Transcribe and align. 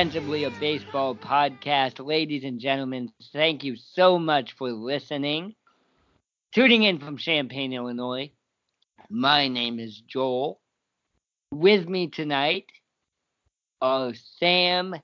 ostensibly 0.00 0.44
a 0.44 0.50
baseball 0.52 1.14
podcast. 1.14 2.02
Ladies 2.02 2.42
and 2.42 2.58
gentlemen, 2.58 3.12
thank 3.34 3.62
you 3.62 3.76
so 3.76 4.18
much 4.18 4.54
for 4.56 4.72
listening. 4.72 5.54
Tuning 6.54 6.84
in 6.84 6.98
from 6.98 7.18
Champaign, 7.18 7.74
Illinois. 7.74 8.32
My 9.10 9.46
name 9.46 9.78
is 9.78 10.00
Joel. 10.08 10.58
With 11.52 11.86
me 11.86 12.08
tonight 12.08 12.64
are 13.82 14.14
Sam, 14.38 14.94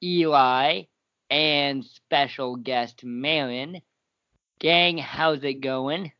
Eli, 0.00 0.82
and 1.30 1.84
special 1.84 2.54
guest 2.54 3.02
Marin. 3.02 3.80
Gang, 4.60 4.98
how's 4.98 5.42
it 5.42 5.62
going? 5.62 6.12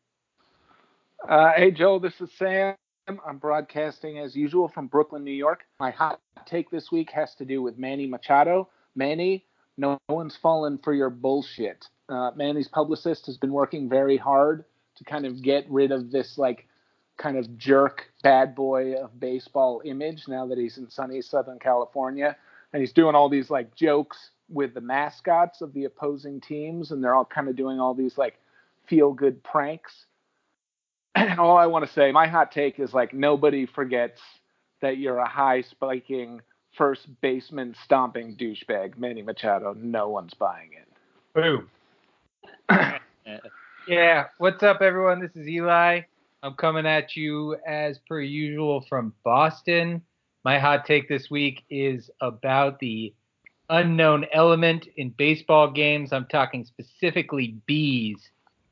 Uh, 1.28 1.53
hey, 1.55 1.70
Joel, 1.70 2.01
this 2.01 2.20
is 2.20 2.30
Sam. 2.37 2.75
I'm 3.07 3.37
broadcasting 3.37 4.19
as 4.19 4.35
usual 4.35 4.69
from 4.69 4.87
Brooklyn, 4.87 5.25
New 5.25 5.33
York. 5.33 5.65
My 5.78 5.91
hot 5.91 6.20
take 6.47 6.70
this 6.70 6.91
week 6.91 7.11
has 7.11 7.34
to 7.34 7.45
do 7.45 7.61
with 7.61 7.78
Manny 7.78 8.06
Machado. 8.06 8.70
Manny, 8.95 9.45
no 9.77 9.98
one's 10.09 10.37
fallen 10.37 10.78
for 10.78 10.95
your 10.95 11.11
bullshit. 11.11 11.87
Uh, 12.09 12.31
Manny's 12.34 12.69
publicist 12.69 13.27
has 13.27 13.37
been 13.37 13.53
working 13.53 13.91
very 13.91 14.17
hard 14.17 14.65
to 14.97 15.05
kind 15.05 15.27
of 15.27 15.43
get 15.43 15.67
rid 15.69 15.93
of 15.93 16.11
this 16.11 16.39
like 16.39 16.67
kind 17.19 17.37
of 17.37 17.59
jerk 17.59 18.11
bad 18.23 18.55
boy 18.55 18.95
of 18.95 19.21
baseball 19.21 19.83
image 19.84 20.27
now 20.27 20.47
that 20.47 20.56
he's 20.56 20.78
in 20.78 20.89
sunny 20.89 21.21
Southern 21.21 21.59
California. 21.59 22.34
And 22.73 22.81
he's 22.81 22.93
doing 22.93 23.15
all 23.15 23.28
these 23.28 23.50
like 23.50 23.75
jokes 23.75 24.31
with 24.48 24.73
the 24.73 24.81
mascots 24.81 25.61
of 25.61 25.75
the 25.75 25.84
opposing 25.84 26.41
teams, 26.41 26.91
and 26.91 27.05
they're 27.05 27.15
all 27.15 27.25
kind 27.27 27.48
of 27.48 27.56
doing 27.56 27.81
all 27.81 27.93
these 27.93 28.17
like 28.17 28.39
feel 28.87 29.12
good 29.12 29.43
pranks 29.45 30.06
all 31.39 31.57
I 31.57 31.67
want 31.67 31.87
to 31.87 31.93
say, 31.93 32.12
my 32.12 32.27
hot 32.27 32.51
take 32.51 32.81
is 32.81 32.93
like 32.93 33.15
nobody 33.15 33.67
forgets 33.67 34.20
that 34.83 34.98
you're 34.98 35.19
a 35.19 35.29
high 35.29 35.62
spiking 35.62 36.41
first 36.77 37.06
baseman 37.21 37.75
stomping 37.84 38.37
douchebag, 38.37 38.98
Manny 38.98 39.23
Machado. 39.23 39.75
No 39.75 40.09
one's 40.09 40.34
buying 40.34 40.71
it. 40.73 40.89
Boom. 41.34 41.71
yeah, 43.89 44.25
what's 44.39 44.62
up, 44.62 44.83
everyone? 44.83 45.21
This 45.21 45.37
is 45.37 45.47
Eli. 45.47 46.01
I'm 46.43 46.55
coming 46.55 46.84
at 46.84 47.17
you 47.17 47.56
as 47.67 47.99
per 48.09 48.21
usual 48.21 48.84
from 48.89 49.15
Boston. 49.25 50.03
My 50.45 50.59
hot 50.59 50.84
take 50.84 51.09
this 51.09 51.31
week 51.31 51.62
is 51.71 52.11
about 52.21 52.81
the 52.81 53.15
unknown 53.71 54.27
element 54.33 54.89
in 54.97 55.11
baseball 55.11 55.71
games. 55.71 56.12
I'm 56.12 56.27
talking 56.27 56.65
specifically 56.65 57.56
bees 57.67 58.19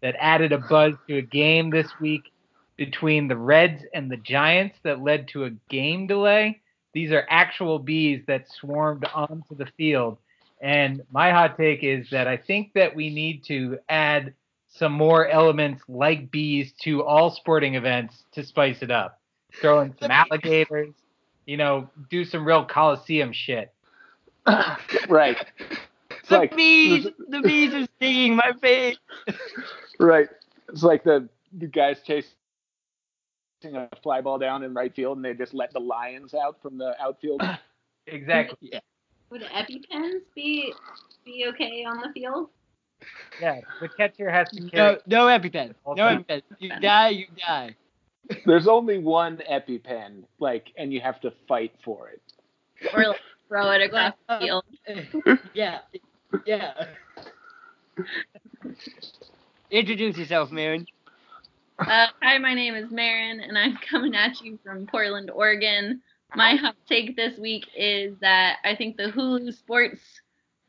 that 0.03 0.17
added 0.19 0.53
a 0.53 0.59
buzz 0.59 0.95
to 1.09 1.19
a 1.19 1.23
game 1.23 1.71
this 1.71 1.89
week 2.01 2.32
between 2.77 3.29
the 3.29 3.37
Reds 3.37 3.83
and 3.95 4.11
the 4.11 4.17
Giants 4.17 4.79
that 4.83 5.03
led 5.03 5.29
to 5.29 5.45
a 5.45 5.51
game 5.69 6.07
delay. 6.07 6.61
These 6.93 7.13
are 7.13 7.27
actual 7.29 7.79
bees 7.79 8.23
that 8.27 8.51
swarmed 8.51 9.05
onto 9.15 9.57
the 9.57 9.67
field. 9.77 10.19
And 10.61 11.03
my 11.11 11.31
hot 11.31 11.57
take 11.57 11.83
is 11.83 12.09
that 12.11 12.29
I 12.29 12.37
think 12.37 12.73
that 12.75 12.95
we 12.95 13.11
need 13.11 13.45
to 13.45 13.79
add 13.89 14.35
some 14.69 14.93
more 14.93 15.27
elements 15.27 15.83
like 15.89 16.31
bees 16.31 16.73
to 16.83 17.03
all 17.03 17.31
sporting 17.31 17.75
events 17.75 18.25
to 18.33 18.45
spice 18.45 18.83
it 18.83 18.91
up. 18.91 19.21
Throw 19.61 19.81
in 19.81 19.95
some 20.01 20.11
alligators, 20.11 20.95
you 21.47 21.57
know, 21.57 21.91
do 22.11 22.25
some 22.25 22.47
real 22.47 22.65
Coliseum 22.65 23.33
shit. 23.33 23.73
right. 25.09 25.37
It's 26.11 26.29
the 26.29 26.39
like, 26.39 26.57
bees, 26.57 27.07
the 27.29 27.41
bees 27.43 27.75
are 27.75 27.87
stinging 27.97 28.37
my 28.37 28.53
face. 28.61 28.97
Right. 29.99 30.29
It's 30.69 30.83
like 30.83 31.05
the 31.05 31.29
the 31.53 31.69
guys 31.69 31.99
chasing 32.05 32.33
a 33.65 33.89
fly 34.03 34.21
ball 34.21 34.39
down 34.39 34.63
in 34.63 34.75
right 34.75 34.95
field 34.95 35.17
and 35.17 35.25
they 35.25 35.35
just 35.35 35.55
let 35.55 35.73
the 35.73 35.81
lions 35.81 36.35
out 36.35 36.61
from 36.63 36.79
the 36.79 36.95
outfield. 37.01 37.43
exactly. 38.07 38.71
Yeah. 38.73 38.81
Would 39.31 39.43
EpiPens 39.43 40.21
be 40.35 40.73
be 41.25 41.47
okay 41.49 41.85
on 41.85 41.99
the 41.99 42.09
field? 42.13 42.49
Yeah, 43.41 43.61
the 43.81 43.89
catcher 43.89 44.31
has 44.31 44.49
to 44.51 44.69
carry. 44.69 44.99
No, 45.07 45.27
no 45.27 45.27
EpiPen. 45.27 45.75
No 45.87 46.03
EpiPen. 46.03 46.43
You 46.59 46.71
die, 46.81 47.09
you 47.09 47.27
die. 47.47 47.75
There's 48.47 48.69
only 48.69 48.99
one 48.99 49.41
EpiPen, 49.51 50.25
like, 50.39 50.73
and 50.77 50.93
you 50.93 51.01
have 51.01 51.21
to 51.23 51.33
fight 51.49 51.73
for 51.85 52.11
it. 52.11 52.23
Or 52.95 53.09
like, 53.09 53.17
throw 53.49 53.71
it 53.73 53.83
across 53.83 54.15
the 54.29 54.35
uh, 54.35 54.41
field. 54.41 54.65
yeah, 55.55 55.79
yeah. 56.47 56.73
Introduce 59.71 60.17
yourself, 60.17 60.51
Marin. 60.51 60.87
Uh, 61.79 62.07
hi, 62.21 62.39
my 62.39 62.55
name 62.55 62.75
is 62.75 62.91
Marin, 62.91 63.41
and 63.41 63.57
I'm 63.57 63.77
coming 63.91 64.15
at 64.15 64.41
you 64.41 64.59
from 64.63 64.87
Portland, 64.87 65.31
Oregon. 65.31 66.03
My 66.35 66.55
hot 66.55 66.77
take 66.89 67.17
this 67.17 67.39
week 67.39 67.67
is 67.77 68.15
that 68.21 68.59
I 68.65 68.77
think 68.77 68.97
the 68.97 69.05
Hulu 69.05 69.53
Sports 69.55 70.01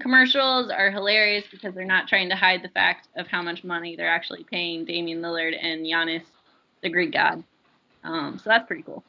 commercials 0.01 0.71
are 0.71 0.91
hilarious 0.91 1.45
because 1.51 1.75
they're 1.75 1.85
not 1.85 2.07
trying 2.07 2.29
to 2.29 2.35
hide 2.35 2.63
the 2.63 2.69
fact 2.69 3.07
of 3.15 3.27
how 3.27 3.41
much 3.41 3.63
money 3.63 3.95
they're 3.95 4.09
actually 4.09 4.45
paying 4.49 4.85
Damian 4.85 5.21
Lillard 5.21 5.55
and 5.61 5.85
Giannis, 5.85 6.23
the 6.81 6.89
Greek 6.89 7.13
god. 7.13 7.43
Um, 8.03 8.39
so 8.41 8.49
that's 8.49 8.67
pretty 8.67 8.83
cool. 8.83 9.03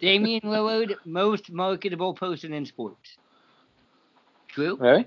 Damian 0.00 0.42
Lillard, 0.42 0.94
most 1.04 1.50
marketable 1.50 2.14
person 2.14 2.52
in 2.52 2.66
sports. 2.66 3.18
True? 4.48 4.76
Really? 4.78 5.06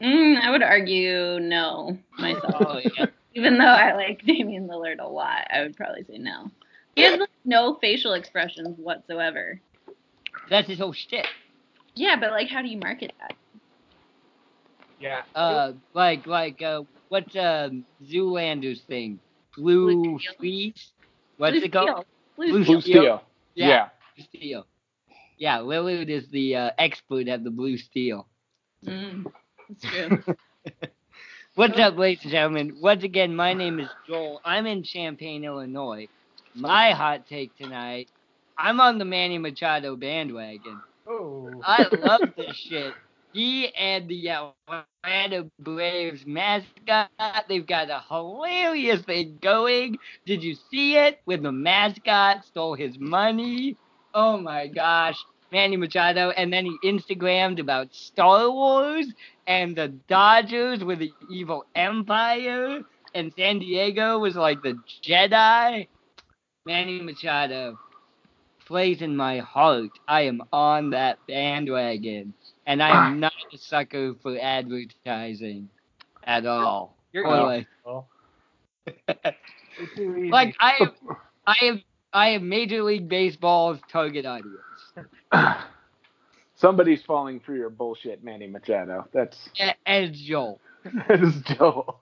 Mm, 0.00 0.40
I 0.40 0.50
would 0.50 0.62
argue 0.62 1.40
no 1.40 1.98
myself. 2.18 2.54
Oh, 2.54 2.80
yeah. 2.96 3.06
Even 3.36 3.58
though 3.58 3.64
I 3.64 3.94
like 3.94 4.22
Damian 4.26 4.66
Lillard 4.66 4.98
a 4.98 5.06
lot, 5.06 5.46
I 5.52 5.60
would 5.60 5.76
probably 5.76 6.04
say 6.04 6.16
no. 6.16 6.50
He 6.94 7.02
has 7.02 7.20
like, 7.20 7.28
no 7.44 7.76
facial 7.82 8.14
expressions 8.14 8.78
whatsoever. 8.78 9.60
That's 10.48 10.66
his 10.66 10.78
whole 10.78 10.94
shit. 10.94 11.26
Yeah, 11.94 12.16
but 12.18 12.30
like, 12.30 12.48
how 12.48 12.62
do 12.62 12.68
you 12.68 12.78
market 12.78 13.12
that? 13.20 13.36
Yeah. 14.98 15.22
Uh, 15.34 15.72
like 15.92 16.26
like 16.26 16.62
uh, 16.62 16.82
what's 17.10 17.36
um 17.36 17.84
Zoolander's 18.02 18.80
thing? 18.84 19.20
Blue, 19.54 20.18
Blue 20.40 20.72
What's 21.36 21.56
Blue 21.56 21.64
it 21.64 21.72
called? 21.72 22.06
Blue, 22.36 22.52
Blue 22.52 22.64
Steel. 22.64 22.80
Steel. 22.80 23.22
Yeah. 23.54 23.68
yeah. 23.68 23.88
Blue 24.16 24.24
Steel. 24.34 24.66
Yeah, 25.36 25.58
Lillard 25.58 26.08
is 26.08 26.26
the 26.30 26.56
uh, 26.56 26.70
expert 26.78 27.28
at 27.28 27.44
the 27.44 27.50
Blue 27.50 27.76
Steel. 27.76 28.26
Mm, 28.86 29.26
that's 29.68 29.82
true. 29.82 30.34
What's 31.56 31.78
up, 31.78 31.96
ladies 31.96 32.22
and 32.22 32.32
gentlemen? 32.32 32.76
Once 32.82 33.02
again, 33.02 33.34
my 33.34 33.54
name 33.54 33.80
is 33.80 33.88
Joel. 34.06 34.42
I'm 34.44 34.66
in 34.66 34.82
Champaign, 34.82 35.42
Illinois. 35.42 36.06
My 36.54 36.90
hot 36.90 37.26
take 37.30 37.56
tonight, 37.56 38.10
I'm 38.58 38.78
on 38.78 38.98
the 38.98 39.06
Manny 39.06 39.38
Machado 39.38 39.96
bandwagon. 39.96 40.78
Oh. 41.08 41.50
I 41.64 41.86
love 41.98 42.20
this 42.36 42.54
shit. 42.54 42.92
He 43.32 43.74
and 43.74 44.06
the 44.06 44.28
Atlanta 44.28 45.50
Braves 45.58 46.26
mascot, 46.26 47.08
they've 47.48 47.66
got 47.66 47.88
a 47.88 48.04
hilarious 48.06 49.00
thing 49.06 49.38
going. 49.40 49.96
Did 50.26 50.42
you 50.42 50.56
see 50.70 50.96
it? 50.96 51.20
When 51.24 51.42
the 51.42 51.52
mascot 51.52 52.44
stole 52.44 52.74
his 52.74 52.98
money. 52.98 53.78
Oh 54.12 54.36
my 54.36 54.66
gosh. 54.66 55.16
Manny 55.52 55.76
Machado, 55.76 56.30
and 56.30 56.52
then 56.52 56.64
he 56.66 56.78
Instagrammed 56.84 57.60
about 57.60 57.94
Star 57.94 58.50
Wars 58.50 59.06
and 59.46 59.76
the 59.76 59.88
Dodgers 60.08 60.82
were 60.84 60.96
the 60.96 61.12
evil 61.30 61.64
empire, 61.74 62.82
and 63.14 63.32
San 63.34 63.58
Diego 63.58 64.18
was 64.18 64.36
like 64.36 64.62
the 64.62 64.78
Jedi. 65.02 65.86
Manny 66.66 67.00
Machado 67.00 67.78
plays 68.66 69.00
in 69.02 69.16
my 69.16 69.38
heart. 69.38 69.90
I 70.08 70.22
am 70.22 70.42
on 70.52 70.90
that 70.90 71.18
bandwagon, 71.26 72.34
and 72.66 72.82
I 72.82 72.92
am 72.92 73.18
not 73.20 73.32
a 73.52 73.58
sucker 73.58 74.14
for 74.22 74.36
advertising 74.40 75.68
at 76.24 76.46
all. 76.46 76.96
You're 77.12 77.38
like, 77.38 77.66
like 80.30 80.54
I 80.60 80.72
am, 80.80 80.90
I 81.46 81.56
am, 81.62 81.82
I 82.12 82.28
am 82.30 82.48
Major 82.48 82.82
League 82.82 83.08
Baseball's 83.08 83.80
target 83.90 84.24
audience. 84.26 84.75
Somebody's 86.56 87.02
falling 87.02 87.40
for 87.40 87.54
your 87.54 87.70
bullshit, 87.70 88.24
Manny 88.24 88.46
Machado. 88.46 89.06
That's 89.12 89.36
as 89.86 90.10
Joel. 90.12 90.60
as 91.08 91.34
Joel. 91.56 92.00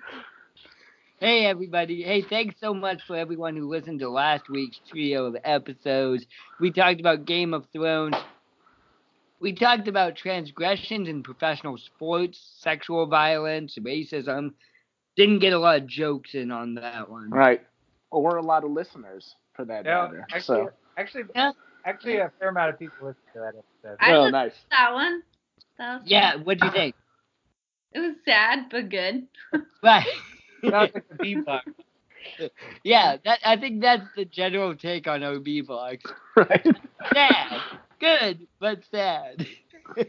hey 1.20 1.44
everybody. 1.44 2.02
Hey, 2.02 2.22
thanks 2.22 2.56
so 2.60 2.72
much 2.72 3.02
for 3.06 3.16
everyone 3.16 3.56
who 3.56 3.68
listened 3.68 4.00
to 4.00 4.08
last 4.08 4.48
week's 4.48 4.80
trio 4.88 5.26
of 5.26 5.36
episodes. 5.44 6.24
We 6.58 6.70
talked 6.70 7.00
about 7.00 7.26
Game 7.26 7.52
of 7.52 7.66
Thrones. 7.72 8.16
We 9.40 9.52
talked 9.52 9.88
about 9.88 10.16
transgressions 10.16 11.06
in 11.06 11.22
professional 11.22 11.76
sports, 11.76 12.40
sexual 12.60 13.06
violence, 13.06 13.76
racism. 13.78 14.54
Didn't 15.16 15.40
get 15.40 15.52
a 15.52 15.58
lot 15.58 15.82
of 15.82 15.86
jokes 15.86 16.34
in 16.34 16.50
on 16.50 16.76
that 16.76 17.10
one. 17.10 17.28
Right. 17.28 17.60
Or 18.10 18.38
a 18.38 18.42
lot 18.42 18.64
of 18.64 18.70
listeners 18.70 19.34
for 19.52 19.66
that 19.66 19.84
yeah, 19.84 20.04
matter. 20.04 20.26
Actually, 20.32 20.64
so. 20.66 20.70
actually, 20.96 21.24
yeah 21.34 21.52
actually 21.84 22.16
a 22.16 22.30
fair 22.38 22.48
amount 22.48 22.70
of 22.70 22.78
people 22.78 22.96
listen 23.08 23.22
to 23.34 23.40
that 23.40 23.54
episode. 23.56 23.96
I 24.00 24.12
oh, 24.12 24.28
nice. 24.28 24.54
That 24.70 24.92
one. 24.92 25.22
That 25.78 26.02
yeah, 26.06 26.36
what'd 26.36 26.62
you 26.62 26.70
think? 26.70 26.94
It 27.92 28.00
was 28.00 28.16
sad 28.24 28.66
but 28.70 28.88
good. 28.88 29.26
right. 29.82 30.06
Sounds 30.62 30.90
like 30.94 31.08
the 31.08 31.14
bee 31.16 31.36
bug. 31.36 31.60
yeah, 32.84 33.16
that 33.24 33.40
I 33.44 33.56
think 33.56 33.82
that's 33.82 34.06
the 34.16 34.24
general 34.24 34.74
take 34.74 35.06
on 35.06 35.22
OB 35.22 35.44
vlogs. 35.44 36.02
right. 36.36 36.66
Sad, 37.12 37.60
good, 38.00 38.46
but 38.58 38.80
sad. 38.90 39.46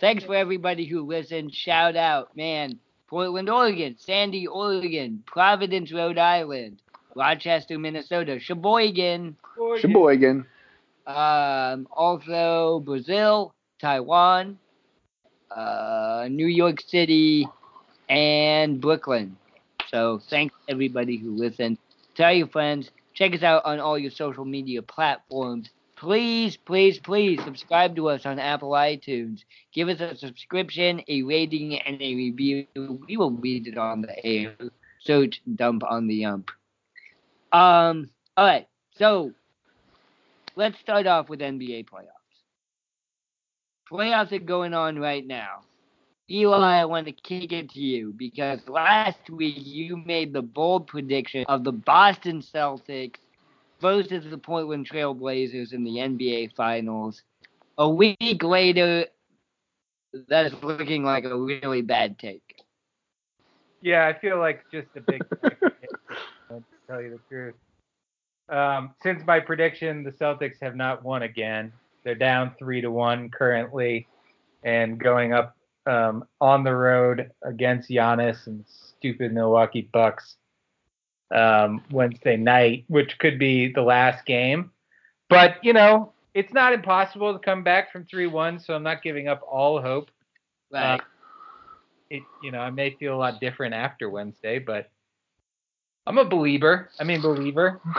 Thanks 0.00 0.24
for 0.24 0.34
everybody 0.34 0.86
who 0.86 1.06
listened. 1.06 1.54
Shout 1.54 1.96
out, 1.96 2.36
man. 2.36 2.78
Portland, 3.08 3.48
Oregon, 3.48 3.96
Sandy, 3.98 4.46
Oregon, 4.46 5.22
Providence, 5.26 5.92
Rhode 5.92 6.18
Island, 6.18 6.80
Rochester, 7.14 7.78
Minnesota, 7.78 8.38
Sheboygan, 8.40 9.36
Sheboygan. 9.80 10.46
um, 11.06 11.86
also 11.90 12.80
Brazil, 12.84 13.54
Taiwan, 13.80 14.58
uh, 15.54 16.28
New 16.30 16.46
York 16.46 16.80
City, 16.86 17.46
and 18.08 18.80
Brooklyn. 18.80 19.36
So 19.90 20.20
thanks 20.30 20.54
everybody 20.68 21.16
who 21.18 21.36
listened. 21.36 21.78
Tell 22.14 22.32
your 22.32 22.48
friends. 22.48 22.90
Check 23.14 23.34
us 23.34 23.42
out 23.42 23.64
on 23.64 23.78
all 23.78 23.98
your 23.98 24.10
social 24.10 24.44
media 24.44 24.80
platforms. 24.82 25.68
Please, 25.96 26.56
please, 26.56 26.98
please 26.98 27.40
subscribe 27.44 27.94
to 27.96 28.08
us 28.08 28.26
on 28.26 28.38
Apple 28.38 28.70
iTunes. 28.70 29.44
Give 29.72 29.88
us 29.88 30.00
a 30.00 30.16
subscription, 30.16 31.02
a 31.08 31.22
rating, 31.22 31.78
and 31.78 32.00
a 32.02 32.14
review. 32.14 32.66
We 33.06 33.16
will 33.16 33.30
read 33.30 33.68
it 33.68 33.78
on 33.78 34.02
the 34.02 34.26
air. 34.26 34.56
Search 35.00 35.42
dump 35.54 35.82
on 35.88 36.08
the 36.08 36.24
ump. 36.24 36.50
Um. 37.52 38.10
All 38.36 38.46
right. 38.46 38.66
So 38.96 39.32
let's 40.56 40.78
start 40.80 41.06
off 41.06 41.28
with 41.28 41.40
NBA 41.40 41.86
playoffs. 41.86 42.08
Playoffs 43.90 44.32
are 44.32 44.38
going 44.38 44.74
on 44.74 44.98
right 44.98 45.26
now. 45.26 45.60
Eli, 46.30 46.80
I 46.80 46.84
want 46.86 47.06
to 47.06 47.12
kick 47.12 47.52
it 47.52 47.70
to 47.70 47.80
you 47.80 48.14
because 48.16 48.60
last 48.66 49.28
week 49.28 49.56
you 49.58 49.98
made 49.98 50.32
the 50.32 50.40
bold 50.40 50.86
prediction 50.86 51.44
of 51.48 51.62
the 51.62 51.72
Boston 51.72 52.40
Celtics 52.40 53.16
versus 53.82 54.24
the 54.30 54.38
Portland 54.38 54.86
Trail 54.86 55.12
Blazers 55.12 55.72
in 55.72 55.84
the 55.84 55.96
NBA 55.96 56.54
Finals. 56.54 57.22
A 57.76 57.88
week 57.88 58.42
later, 58.42 59.06
that's 60.28 60.54
looking 60.62 61.04
like 61.04 61.24
a 61.24 61.36
really 61.36 61.82
bad 61.82 62.18
take. 62.18 62.62
Yeah, 63.82 64.06
I 64.06 64.18
feel 64.18 64.38
like 64.38 64.62
just 64.70 64.88
a 64.96 65.00
big 65.00 65.22
tell 66.86 67.00
you 67.00 67.10
the 67.10 67.20
truth. 67.28 67.54
Um, 68.48 68.94
since 69.02 69.22
my 69.26 69.40
prediction, 69.40 70.02
the 70.02 70.10
Celtics 70.10 70.56
have 70.60 70.76
not 70.76 71.04
won 71.04 71.22
again. 71.22 71.72
They're 72.04 72.14
down 72.14 72.54
three 72.58 72.80
to 72.80 72.90
one 72.90 73.30
currently, 73.30 74.06
and 74.64 74.98
going 74.98 75.32
up 75.32 75.56
um, 75.86 76.24
on 76.40 76.64
the 76.64 76.74
road 76.74 77.30
against 77.42 77.88
Giannis 77.88 78.46
and 78.46 78.64
stupid 78.66 79.32
Milwaukee 79.32 79.88
Bucks 79.92 80.36
um, 81.34 81.82
Wednesday 81.90 82.36
night, 82.36 82.84
which 82.88 83.18
could 83.18 83.38
be 83.38 83.72
the 83.72 83.82
last 83.82 84.26
game. 84.26 84.70
But 85.28 85.56
you 85.62 85.72
know, 85.72 86.12
it's 86.34 86.52
not 86.52 86.72
impossible 86.72 87.32
to 87.32 87.38
come 87.38 87.62
back 87.62 87.92
from 87.92 88.04
three 88.04 88.26
one, 88.26 88.58
so 88.58 88.74
I'm 88.74 88.82
not 88.82 89.02
giving 89.02 89.28
up 89.28 89.40
all 89.48 89.80
hope. 89.80 90.10
Right. 90.70 90.96
Uh, 90.96 90.98
it, 92.10 92.22
you 92.42 92.50
know, 92.50 92.60
I 92.60 92.70
may 92.70 92.90
feel 92.90 93.14
a 93.14 93.16
lot 93.16 93.40
different 93.40 93.74
after 93.74 94.10
Wednesday, 94.10 94.58
but 94.58 94.90
I'm 96.06 96.18
a 96.18 96.24
believer. 96.24 96.90
I 96.98 97.04
mean, 97.04 97.20
believer. 97.20 97.80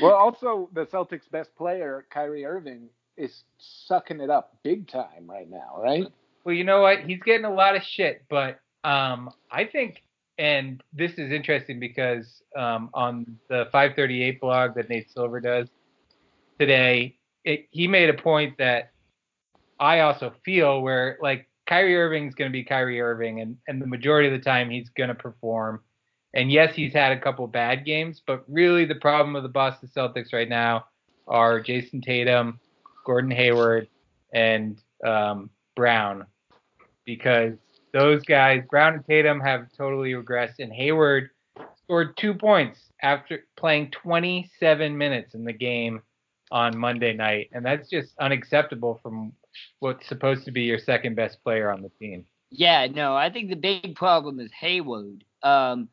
Well, 0.00 0.14
also 0.14 0.68
the 0.72 0.86
Celtics' 0.86 1.30
best 1.30 1.54
player, 1.56 2.06
Kyrie 2.10 2.44
Irving, 2.44 2.88
is 3.16 3.44
sucking 3.58 4.20
it 4.20 4.30
up 4.30 4.56
big 4.62 4.88
time 4.88 5.28
right 5.28 5.50
now, 5.50 5.76
right? 5.78 6.06
Well, 6.44 6.54
you 6.54 6.64
know 6.64 6.80
what? 6.80 7.00
He's 7.00 7.20
getting 7.24 7.44
a 7.44 7.52
lot 7.52 7.76
of 7.76 7.82
shit, 7.82 8.24
but 8.30 8.60
um, 8.84 9.30
I 9.50 9.64
think, 9.64 10.02
and 10.38 10.82
this 10.92 11.12
is 11.12 11.32
interesting 11.32 11.80
because 11.80 12.42
um, 12.56 12.90
on 12.94 13.36
the 13.48 13.68
538 13.72 14.40
blog 14.40 14.74
that 14.76 14.88
Nate 14.88 15.10
Silver 15.10 15.40
does 15.40 15.68
today, 16.58 17.16
it, 17.44 17.66
he 17.70 17.88
made 17.88 18.08
a 18.08 18.14
point 18.14 18.56
that 18.58 18.92
I 19.80 20.00
also 20.00 20.32
feel 20.44 20.82
where 20.82 21.18
like 21.20 21.48
Kyrie 21.66 21.96
Irving's 21.96 22.34
going 22.34 22.50
to 22.50 22.52
be 22.52 22.64
Kyrie 22.64 23.00
Irving, 23.00 23.40
and 23.40 23.56
and 23.66 23.82
the 23.82 23.86
majority 23.86 24.28
of 24.28 24.32
the 24.32 24.44
time 24.44 24.70
he's 24.70 24.88
going 24.90 25.08
to 25.08 25.14
perform. 25.14 25.82
And 26.34 26.50
yes, 26.50 26.74
he's 26.74 26.92
had 26.92 27.12
a 27.12 27.20
couple 27.20 27.46
bad 27.46 27.84
games, 27.84 28.22
but 28.24 28.44
really 28.48 28.84
the 28.84 28.94
problem 28.94 29.34
of 29.36 29.42
the 29.42 29.48
Boston 29.48 29.90
Celtics 29.94 30.32
right 30.32 30.48
now 30.48 30.86
are 31.26 31.60
Jayson 31.60 32.00
Tatum, 32.02 32.60
Gordon 33.04 33.30
Hayward, 33.30 33.88
and 34.32 34.80
um, 35.04 35.50
Brown, 35.74 36.26
because 37.04 37.54
those 37.92 38.22
guys, 38.22 38.62
Brown 38.70 38.94
and 38.94 39.06
Tatum, 39.06 39.40
have 39.40 39.66
totally 39.76 40.12
regressed, 40.12 40.60
and 40.60 40.72
Hayward 40.72 41.30
scored 41.82 42.16
two 42.16 42.34
points 42.34 42.78
after 43.02 43.44
playing 43.56 43.90
27 43.90 44.96
minutes 44.96 45.34
in 45.34 45.44
the 45.44 45.52
game 45.52 46.00
on 46.52 46.76
Monday 46.76 47.12
night, 47.12 47.50
and 47.52 47.64
that's 47.64 47.88
just 47.88 48.12
unacceptable 48.20 49.00
from 49.02 49.32
what's 49.80 50.06
supposed 50.06 50.44
to 50.44 50.52
be 50.52 50.62
your 50.62 50.78
second 50.78 51.16
best 51.16 51.42
player 51.42 51.72
on 51.72 51.82
the 51.82 51.90
team. 52.00 52.24
Yeah, 52.50 52.86
no, 52.86 53.16
I 53.16 53.30
think 53.30 53.48
the 53.48 53.56
big 53.56 53.94
problem 53.94 54.40
is 54.40 54.50
Hayward. 54.60 55.24
Um, 55.42 55.88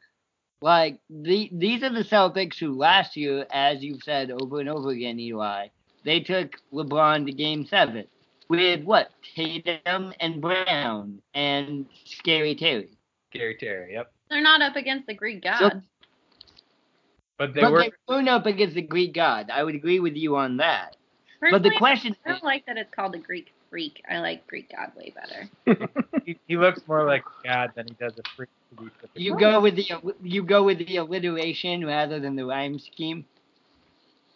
like 0.61 0.99
the 1.09 1.49
these 1.53 1.83
are 1.83 1.89
the 1.93 2.03
Celtics 2.03 2.57
who 2.57 2.77
last 2.77 3.15
year, 3.15 3.45
as 3.51 3.83
you've 3.83 4.03
said 4.03 4.31
over 4.31 4.59
and 4.59 4.69
over 4.69 4.89
again, 4.89 5.19
Eli, 5.19 5.67
they 6.03 6.19
took 6.19 6.55
LeBron 6.73 7.25
to 7.25 7.31
Game 7.31 7.65
Seven 7.65 8.05
with 8.49 8.83
what 8.83 9.09
Tatum 9.35 10.13
and 10.19 10.41
Brown 10.41 11.21
and 11.33 11.85
Scary 12.05 12.55
Terry. 12.55 12.89
Gary 13.31 13.55
Terry, 13.59 13.93
yep. 13.93 14.11
They're 14.29 14.41
not 14.41 14.61
up 14.61 14.75
against 14.75 15.07
the 15.07 15.13
Greek 15.13 15.43
god. 15.43 15.59
So- 15.59 15.81
But 17.37 17.53
they 17.53 17.61
but 17.61 17.71
were 17.71 17.81
they 17.81 17.91
weren't 18.07 18.29
up 18.29 18.45
against 18.45 18.75
the 18.75 18.81
Greek 18.81 19.13
god. 19.13 19.49
I 19.51 19.63
would 19.63 19.75
agree 19.75 19.99
with 19.99 20.15
you 20.15 20.37
on 20.37 20.57
that. 20.57 20.95
But 21.39 21.61
the 21.61 21.75
question 21.77 22.15
I 22.25 22.29
don't 22.29 22.43
like 22.43 22.65
that 22.65 22.77
it's 22.77 22.93
called 22.93 23.13
the 23.13 23.19
Greek 23.19 23.53
freak. 23.69 24.01
I 24.09 24.19
like 24.19 24.47
Greek 24.47 24.71
god 24.71 24.91
way 24.95 25.13
better. 25.13 25.87
he, 26.25 26.39
he 26.47 26.57
looks 26.57 26.81
more 26.87 27.05
like 27.05 27.23
a 27.43 27.47
god 27.47 27.71
than 27.75 27.87
he 27.87 27.93
does 27.93 28.13
a 28.17 28.23
freak 28.35 28.49
to 28.49 28.55
be 28.55 28.56
typical. 28.56 28.56
You 29.15 29.37
go 29.37 29.61
with 29.61 29.75
the 29.75 29.85
you 30.21 30.43
go 30.43 30.63
with 30.63 30.79
the 30.79 30.97
alliteration 30.97 31.85
rather 31.85 32.19
than 32.19 32.35
the 32.35 32.45
rhyme 32.45 32.79
scheme. 32.79 33.25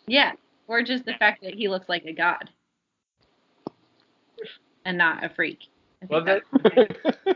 Yeah, 0.07 0.33
or 0.67 0.81
just 0.83 1.05
the 1.05 1.13
fact 1.19 1.43
that 1.43 1.53
he 1.53 1.67
looks 1.67 1.87
like 1.89 2.05
a 2.05 2.13
god 2.13 2.49
and 4.85 4.97
not 4.97 5.23
a 5.23 5.29
freak. 5.29 5.59
Well, 6.09 6.23
the 6.51 6.87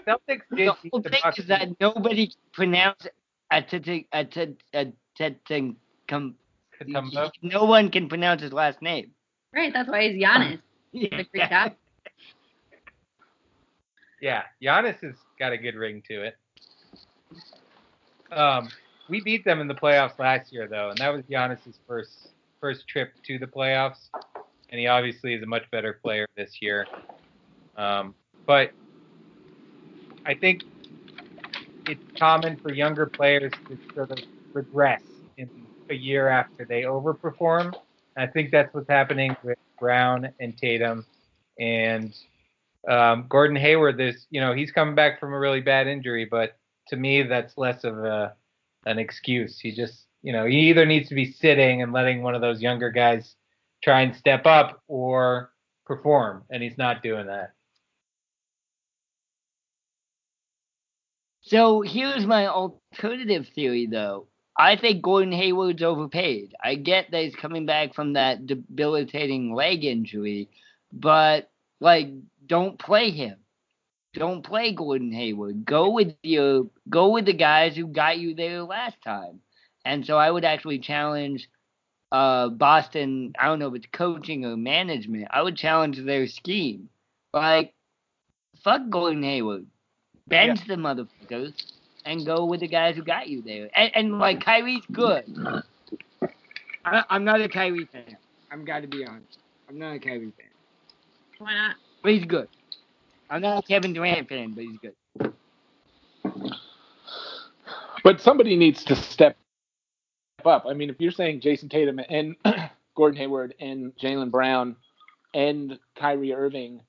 Celtics 0.07 0.41
did 0.49 0.71
beat 0.81 0.91
whole 0.91 1.01
thing 1.01 1.21
is 1.37 1.47
that 1.47 1.69
nobody 1.79 2.27
can 2.27 2.37
pronounce 2.53 3.07
a 3.51 3.61
t 3.61 4.07
a 4.11 4.25
t 4.25 4.55
a 4.73 5.29
t 5.47 5.75
come. 6.07 6.35
Katumbo. 6.79 7.31
No 7.41 7.63
one 7.63 7.89
can 7.89 8.09
pronounce 8.09 8.41
his 8.41 8.51
last 8.51 8.81
name. 8.81 9.11
right, 9.53 9.71
that's 9.71 9.87
why 9.87 10.09
he's 10.09 10.21
Giannis, 10.21 10.59
the 10.91 11.07
Greek 11.07 11.49
god. 11.49 11.73
Yeah, 14.21 14.43
Giannis 14.61 14.99
has 15.01 15.15
got 15.39 15.53
a 15.53 15.57
good 15.57 15.75
ring 15.75 16.03
to 16.09 16.23
it. 16.23 16.35
Um, 18.31 18.69
we 19.09 19.21
beat 19.21 19.45
them 19.45 19.61
in 19.61 19.67
the 19.67 19.75
playoffs 19.75 20.17
last 20.19 20.51
year 20.51 20.67
though, 20.67 20.89
and 20.89 20.97
that 20.97 21.09
was 21.13 21.23
Giannis's 21.23 21.79
first 21.87 22.29
first 22.59 22.87
trip 22.87 23.13
to 23.27 23.37
the 23.37 23.45
playoffs, 23.45 24.09
and 24.69 24.79
he 24.79 24.87
obviously 24.87 25.33
is 25.33 25.43
a 25.43 25.45
much 25.45 25.69
better 25.71 25.99
player 26.01 26.25
this 26.35 26.57
year. 26.61 26.87
Um, 27.77 28.15
but 28.45 28.71
I 30.25 30.33
think 30.33 30.63
it's 31.87 32.01
common 32.17 32.57
for 32.57 32.73
younger 32.73 33.05
players 33.05 33.51
to 33.67 33.77
sort 33.93 34.11
of 34.11 34.19
regress 34.53 35.01
in 35.37 35.49
a 35.89 35.93
year 35.93 36.29
after 36.29 36.65
they 36.65 36.81
overperform. 36.83 37.73
I 38.17 38.27
think 38.27 38.51
that's 38.51 38.73
what's 38.73 38.89
happening 38.89 39.35
with 39.43 39.57
Brown 39.79 40.29
and 40.39 40.57
Tatum 40.57 41.05
and 41.59 42.15
um, 42.87 43.25
Gordon 43.27 43.57
Hayward. 43.57 43.97
This, 43.97 44.25
you 44.29 44.39
know, 44.39 44.53
he's 44.53 44.71
coming 44.71 44.95
back 44.95 45.19
from 45.19 45.33
a 45.33 45.39
really 45.39 45.61
bad 45.61 45.87
injury, 45.87 46.25
but 46.25 46.57
to 46.87 46.95
me, 46.95 47.23
that's 47.23 47.57
less 47.57 47.83
of 47.83 47.97
a 47.99 48.33
an 48.85 48.99
excuse. 48.99 49.59
He 49.59 49.71
just, 49.71 50.05
you 50.21 50.31
know, 50.31 50.45
he 50.45 50.69
either 50.69 50.85
needs 50.85 51.09
to 51.09 51.15
be 51.15 51.31
sitting 51.31 51.81
and 51.81 51.91
letting 51.91 52.21
one 52.21 52.35
of 52.35 52.41
those 52.41 52.61
younger 52.61 52.91
guys 52.91 53.35
try 53.83 54.01
and 54.01 54.15
step 54.15 54.45
up 54.45 54.83
or 54.87 55.51
perform, 55.85 56.43
and 56.49 56.61
he's 56.61 56.77
not 56.77 57.03
doing 57.03 57.27
that. 57.27 57.53
So 61.41 61.81
here's 61.81 62.25
my 62.25 62.47
alternative 62.47 63.47
theory, 63.53 63.85
though. 63.85 64.27
I 64.57 64.77
think 64.77 65.03
Gordon 65.03 65.33
Hayward's 65.33 65.83
overpaid. 65.83 66.55
I 66.63 66.75
get 66.75 67.11
that 67.11 67.23
he's 67.23 67.35
coming 67.35 67.65
back 67.65 67.93
from 67.93 68.13
that 68.13 68.47
debilitating 68.47 69.53
leg 69.53 69.83
injury, 69.83 70.49
but 70.91 71.51
like, 71.79 72.09
don't 72.47 72.79
play 72.79 73.11
him. 73.11 73.37
Don't 74.15 74.43
play 74.43 74.71
Gordon 74.73 75.11
Hayward. 75.11 75.65
Go 75.65 75.91
with 75.91 76.13
your 76.23 76.67
go 76.89 77.09
with 77.09 77.25
the 77.25 77.33
guys 77.33 77.75
who 77.75 77.87
got 77.87 78.17
you 78.17 78.33
there 78.33 78.63
last 78.63 78.95
time. 79.03 79.41
And 79.83 80.05
so 80.05 80.17
I 80.17 80.31
would 80.31 80.45
actually 80.45 80.79
challenge 80.79 81.47
uh 82.11 82.49
Boston, 82.49 83.33
I 83.39 83.45
don't 83.47 83.59
know 83.59 83.67
if 83.67 83.75
it's 83.75 83.87
coaching 83.91 84.45
or 84.45 84.55
management. 84.55 85.27
I 85.31 85.41
would 85.41 85.57
challenge 85.57 85.99
their 86.03 86.27
scheme. 86.27 86.89
Like 87.33 87.73
fuck 88.63 88.89
Gordon 88.89 89.23
Hayward. 89.23 89.65
Bench 90.27 90.59
the 90.67 90.75
motherfuckers. 90.75 91.53
and 92.05 92.25
go 92.25 92.45
with 92.45 92.61
the 92.61 92.67
guys 92.67 92.95
who 92.95 93.03
got 93.03 93.27
you 93.27 93.41
there. 93.41 93.69
And, 93.75 93.91
and 93.95 94.19
like 94.19 94.43
Kyrie's 94.43 94.85
good. 94.91 95.25
I, 96.85 97.03
I'm 97.09 97.25
not 97.25 97.41
a 97.41 97.49
Kyrie 97.49 97.85
fan. 97.91 98.15
I'm 98.51 98.63
got 98.63 98.81
to 98.81 98.87
be 98.87 99.05
honest. 99.05 99.39
I'm 99.67 99.77
not 99.79 99.95
a 99.95 99.99
Kyrie 99.99 100.31
fan, 100.37 100.47
Why 101.39 101.53
not? 101.53 101.75
but 102.03 102.11
he's 102.13 102.25
good. 102.25 102.47
I'm 103.29 103.41
not 103.41 103.63
a 103.63 103.67
Kevin 103.67 103.93
Durant 103.93 104.29
fan, 104.29 104.53
but 104.53 104.63
he's 104.63 104.77
good. 104.79 105.33
But 108.03 108.21
somebody 108.21 108.55
needs 108.55 108.83
to 108.85 108.95
step 108.95 109.35
up. 110.45 110.65
I 110.67 110.73
mean, 110.73 110.89
if 110.89 110.97
you're 110.99 111.11
saying 111.11 111.41
Jayson 111.41 111.69
Tatum 111.69 111.99
and 112.07 112.35
Gordon 112.95 113.17
Hayward 113.17 113.55
and 113.59 113.93
Jaylen 113.97 114.29
Brown 114.29 114.75
and 115.33 115.79
Kyrie 115.97 116.33
Irving 116.33 116.81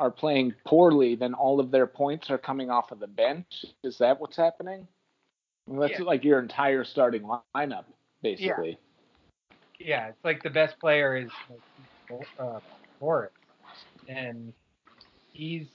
are 0.00 0.10
playing 0.10 0.52
poorly, 0.66 1.14
then 1.14 1.32
all 1.32 1.60
of 1.60 1.70
their 1.70 1.86
points 1.86 2.28
are 2.28 2.38
coming 2.38 2.70
off 2.70 2.90
of 2.90 2.98
the 2.98 3.06
bench. 3.06 3.64
Is 3.84 3.98
that 3.98 4.20
what's 4.20 4.36
happening? 4.36 4.88
Well, 5.68 5.80
that's 5.86 6.00
Yeah. 6.00 6.06
like 6.06 6.24
your 6.24 6.40
entire 6.40 6.82
starting 6.82 7.22
lineup, 7.54 7.84
basically. 8.20 8.78
Yeah, 9.78 10.08
it's 10.08 10.24
like 10.24 10.42
the 10.42 10.50
best 10.50 10.78
player 10.80 11.16
is 11.16 11.30
like, 12.10 12.28
uh, 12.38 12.60
Morris, 13.00 13.32
and 14.08 14.52
he's, 15.32 15.66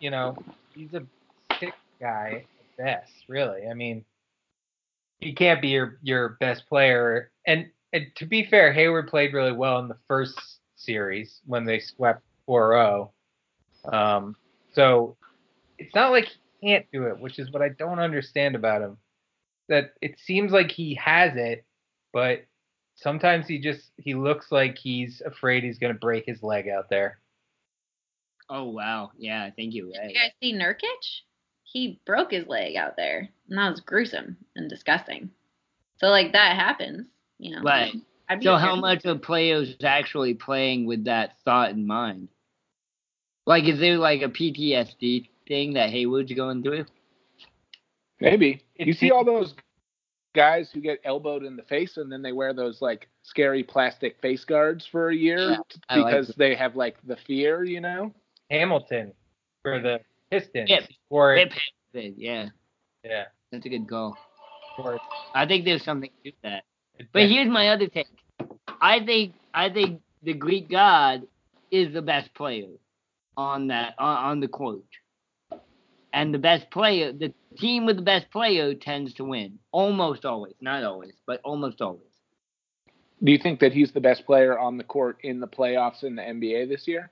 you 0.00 0.10
know, 0.10 0.36
he's 0.74 0.94
a 0.94 1.02
sick 1.58 1.74
guy 2.00 2.44
at 2.78 2.84
best, 2.84 3.12
really. 3.28 3.66
I 3.68 3.74
mean, 3.74 4.04
he 5.20 5.32
can't 5.32 5.62
be 5.62 5.68
your 5.68 5.98
your 6.02 6.36
best 6.40 6.68
player. 6.68 7.30
And, 7.46 7.66
and 7.92 8.06
to 8.16 8.26
be 8.26 8.44
fair, 8.44 8.72
Hayward 8.72 9.08
played 9.08 9.32
really 9.32 9.52
well 9.52 9.78
in 9.78 9.88
the 9.88 9.96
first 10.08 10.38
series 10.76 11.40
when 11.46 11.64
they 11.64 11.80
swept 11.80 12.22
4-0. 12.48 13.10
Um, 13.90 14.36
so 14.72 15.16
it's 15.78 15.94
not 15.94 16.12
like 16.12 16.26
he 16.60 16.68
can't 16.68 16.86
do 16.92 17.04
it, 17.04 17.18
which 17.18 17.38
is 17.38 17.50
what 17.50 17.62
I 17.62 17.70
don't 17.70 17.98
understand 17.98 18.54
about 18.54 18.82
him. 18.82 18.98
That 19.68 19.94
it 20.00 20.18
seems 20.18 20.52
like 20.52 20.70
he 20.70 20.94
has 20.94 21.36
it, 21.36 21.64
but 22.12 22.44
sometimes 22.94 23.46
he 23.46 23.58
just 23.58 23.90
he 23.96 24.14
looks 24.14 24.52
like 24.52 24.78
he's 24.78 25.22
afraid 25.24 25.64
he's 25.64 25.78
gonna 25.78 25.94
break 25.94 26.24
his 26.26 26.42
leg 26.42 26.68
out 26.68 26.88
there. 26.88 27.18
Oh 28.48 28.64
wow, 28.64 29.10
yeah, 29.18 29.42
I 29.42 29.50
think 29.50 29.74
you're 29.74 29.90
Did 29.90 29.98
right. 29.98 30.10
you 30.10 30.14
guys 30.14 30.30
see 30.42 30.52
Nurkic? 30.54 31.20
He 31.64 32.00
broke 32.06 32.30
his 32.30 32.46
leg 32.46 32.76
out 32.76 32.96
there, 32.96 33.28
and 33.48 33.58
that 33.58 33.70
was 33.70 33.80
gruesome 33.80 34.36
and 34.54 34.70
disgusting. 34.70 35.30
So 35.98 36.06
like 36.08 36.32
that 36.32 36.56
happens, 36.56 37.06
you 37.38 37.56
know. 37.56 37.62
Right. 37.62 37.92
I'd 38.28 38.40
be 38.40 38.46
So 38.46 38.54
okay 38.54 38.62
how 38.64 38.76
much 38.76 39.04
of 39.04 39.22
players 39.22 39.74
actually 39.82 40.34
playing 40.34 40.86
with 40.86 41.04
that 41.04 41.32
thought 41.44 41.70
in 41.70 41.86
mind? 41.86 42.28
Like, 43.46 43.64
is 43.64 43.78
there 43.78 43.98
like 43.98 44.22
a 44.22 44.28
PTSD 44.28 45.28
thing 45.46 45.74
that 45.74 45.90
Hayward's 45.90 46.32
going 46.32 46.62
through? 46.62 46.86
Maybe. 48.20 48.62
You 48.76 48.92
see 48.92 49.10
all 49.10 49.24
those 49.24 49.54
guys 50.34 50.70
who 50.72 50.80
get 50.80 51.00
elbowed 51.04 51.44
in 51.44 51.56
the 51.56 51.62
face 51.62 51.96
and 51.96 52.10
then 52.12 52.22
they 52.22 52.32
wear 52.32 52.52
those 52.52 52.82
like 52.82 53.08
scary 53.22 53.62
plastic 53.62 54.20
face 54.20 54.44
guards 54.44 54.86
for 54.86 55.08
a 55.08 55.14
year 55.14 55.50
Yeah, 55.50 55.58
I 55.88 55.96
like 55.98 56.06
because 56.06 56.34
they 56.36 56.54
have 56.54 56.76
like 56.76 56.96
the 57.06 57.16
fear, 57.16 57.64
you 57.64 57.80
know? 57.80 58.12
Hamilton 58.50 59.12
for 59.62 59.80
the 59.80 60.00
Pistons. 60.30 60.70
Yep. 60.70 60.82
Or 61.10 61.30
Rip 61.30 61.52
yeah, 61.92 62.48
yeah. 63.04 63.24
that's 63.50 63.64
a 63.64 63.68
good 63.68 63.88
call. 63.88 64.16
Or, 64.78 64.98
I 65.34 65.46
think 65.46 65.64
there's 65.64 65.84
something 65.84 66.10
to 66.24 66.32
that. 66.42 66.64
But 67.12 67.22
here's 67.22 67.48
my 67.48 67.68
other 67.68 67.86
take. 67.86 68.06
I 68.80 69.04
think 69.04 69.34
I 69.54 69.70
think 69.70 70.02
the 70.22 70.34
Greek 70.34 70.70
God 70.70 71.22
is 71.70 71.92
the 71.94 72.02
best 72.02 72.34
player 72.34 72.68
on 73.36 73.68
that 73.68 73.94
on, 73.98 74.16
on 74.16 74.40
the 74.40 74.48
court. 74.48 74.82
And 76.12 76.32
the 76.32 76.38
best 76.38 76.70
player, 76.70 77.12
the 77.12 77.32
team 77.58 77.84
with 77.84 77.96
the 77.96 78.02
best 78.02 78.30
player 78.30 78.74
tends 78.74 79.14
to 79.14 79.24
win. 79.24 79.58
Almost 79.72 80.24
always. 80.24 80.54
Not 80.60 80.84
always, 80.84 81.12
but 81.26 81.40
almost 81.44 81.80
always. 81.80 82.02
Do 83.22 83.32
you 83.32 83.38
think 83.38 83.60
that 83.60 83.72
he's 83.72 83.92
the 83.92 84.00
best 84.00 84.26
player 84.26 84.58
on 84.58 84.76
the 84.76 84.84
court 84.84 85.18
in 85.22 85.40
the 85.40 85.46
playoffs 85.46 86.04
in 86.04 86.16
the 86.16 86.22
NBA 86.22 86.68
this 86.68 86.86
year? 86.86 87.10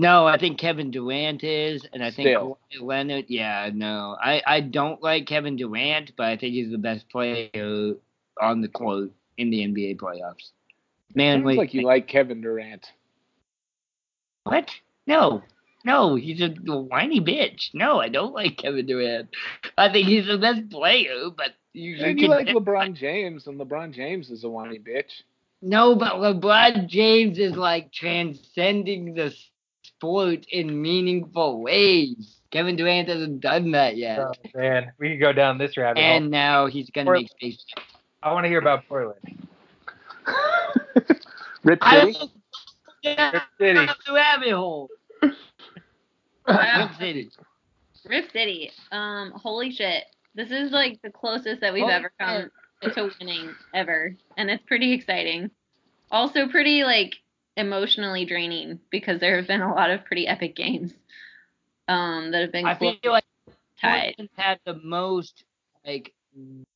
No, 0.00 0.28
I 0.28 0.38
think 0.38 0.60
Kevin 0.60 0.92
Durant 0.92 1.42
is, 1.42 1.84
and 1.92 2.04
I 2.04 2.12
think 2.12 2.28
Still. 2.28 2.56
Kawhi 2.72 2.86
Leonard. 2.86 3.24
Yeah, 3.26 3.68
no, 3.74 4.16
I 4.22 4.40
I 4.46 4.60
don't 4.60 5.02
like 5.02 5.26
Kevin 5.26 5.56
Durant, 5.56 6.12
but 6.16 6.26
I 6.26 6.36
think 6.36 6.54
he's 6.54 6.70
the 6.70 6.78
best 6.78 7.08
player 7.08 7.94
on 8.40 8.60
the 8.60 8.68
court 8.68 9.10
in 9.38 9.50
the 9.50 9.58
NBA 9.66 9.96
playoffs. 9.96 10.52
Man, 11.16 11.42
Sounds 11.42 11.56
like 11.56 11.74
you 11.74 11.82
like 11.82 12.06
Kevin 12.06 12.40
Durant. 12.40 12.86
what? 14.44 14.70
No, 15.08 15.42
no, 15.84 16.14
he's 16.14 16.42
a 16.42 16.50
whiny 16.50 17.20
bitch. 17.20 17.70
No, 17.74 17.98
I 18.00 18.08
don't 18.08 18.32
like 18.32 18.56
Kevin 18.56 18.86
Durant. 18.86 19.30
I 19.76 19.90
think 19.90 20.06
he's 20.06 20.28
the 20.28 20.38
best 20.38 20.70
player, 20.70 21.28
but 21.36 21.54
you, 21.72 21.96
you 21.96 22.04
And 22.04 22.20
you 22.20 22.28
like 22.28 22.46
LeBron 22.46 22.94
James, 22.94 23.48
and 23.48 23.58
LeBron 23.58 23.92
James 23.92 24.30
is 24.30 24.44
a 24.44 24.48
whiny 24.48 24.78
bitch. 24.78 25.22
no, 25.60 25.96
but 25.96 26.12
LeBron 26.12 26.86
James 26.86 27.36
is 27.36 27.56
like 27.56 27.90
transcending 27.90 29.14
the 29.14 29.34
sport 29.98 30.46
in 30.52 30.80
meaningful 30.80 31.60
ways. 31.60 32.36
Kevin 32.50 32.76
Durant 32.76 33.08
hasn't 33.08 33.40
done 33.40 33.72
that 33.72 33.96
yet. 33.96 34.20
oh, 34.20 34.32
man, 34.54 34.92
we 34.98 35.10
could 35.10 35.20
go 35.20 35.32
down 35.32 35.58
this 35.58 35.76
rabbit 35.76 36.00
hole. 36.00 36.10
And 36.16 36.30
now 36.30 36.66
he's 36.66 36.88
gonna 36.90 37.10
Or- 37.10 37.14
make 37.14 37.28
space. 37.30 37.64
I 38.22 38.32
want 38.32 38.44
to 38.44 38.48
hear 38.48 38.58
about 38.60 38.86
Portland. 38.88 39.46
Rip 41.64 41.78
I 41.82 42.00
City? 42.12 42.12
don't 43.02 43.18
know. 43.18 43.30
Rip 43.32 43.42
City. 43.58 43.86
the 44.06 44.12
rabbit 44.14 44.52
hole. 44.52 44.88
Wow. 46.46 46.86
Rip 46.88 46.98
City. 46.98 47.30
Rip 48.08 48.32
City. 48.32 48.70
Um, 48.90 49.32
holy 49.32 49.70
shit. 49.70 50.04
This 50.34 50.50
is 50.50 50.70
like 50.72 50.98
the 51.02 51.10
closest 51.10 51.60
that 51.60 51.74
we've 51.74 51.82
Holy 51.82 51.92
ever 51.94 52.10
come 52.18 52.50
to 52.82 53.10
winning 53.20 53.54
ever. 53.74 54.14
And 54.38 54.48
it's 54.48 54.62
pretty 54.66 54.94
exciting. 54.94 55.50
Also 56.10 56.48
pretty 56.48 56.84
like 56.84 57.16
emotionally 57.58 58.24
draining 58.24 58.80
because 58.90 59.20
there 59.20 59.36
have 59.36 59.48
been 59.48 59.62
a 59.62 59.74
lot 59.74 59.90
of 59.90 60.04
pretty 60.06 60.26
epic 60.28 60.56
games. 60.56 60.94
Um, 61.88 62.32
that 62.32 62.42
have 62.42 62.52
been 62.52 62.66
I 62.66 62.74
feel 62.74 62.96
like 63.12 63.24
tied. 63.80 64.16
Portland 64.16 64.30
had 64.36 64.60
the 64.64 64.74
most 64.82 65.44
like 65.86 66.14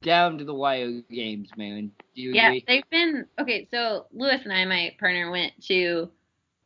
down 0.03 0.39
to 0.39 0.45
the 0.45 0.55
wire 0.55 1.03
games, 1.11 1.51
man. 1.57 1.93
Do 2.15 2.23
you 2.23 2.35
Yeah, 2.35 2.49
agree? 2.49 2.65
they've 2.67 2.89
been 2.91 3.27
okay. 3.39 3.67
So 3.71 4.07
Lewis 4.13 4.41
and 4.45 4.53
I, 4.53 4.65
my 4.65 4.95
partner, 4.99 5.31
went 5.31 5.53
to 5.69 6.11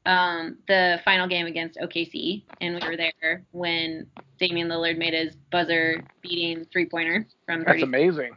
um, 0.06 0.58
the 0.68 1.00
final 1.04 1.28
game 1.28 1.46
against 1.46 1.78
OKC, 1.78 2.44
and 2.60 2.74
we 2.74 2.88
were 2.88 2.96
there 2.96 3.44
when 3.52 4.06
Damian 4.38 4.68
Lillard 4.68 4.98
made 4.98 5.14
his 5.14 5.36
buzzer 5.50 6.04
beating 6.22 6.64
three 6.72 6.86
pointer 6.86 7.26
from 7.46 7.64
That's 7.64 7.82
amazing. 7.82 8.36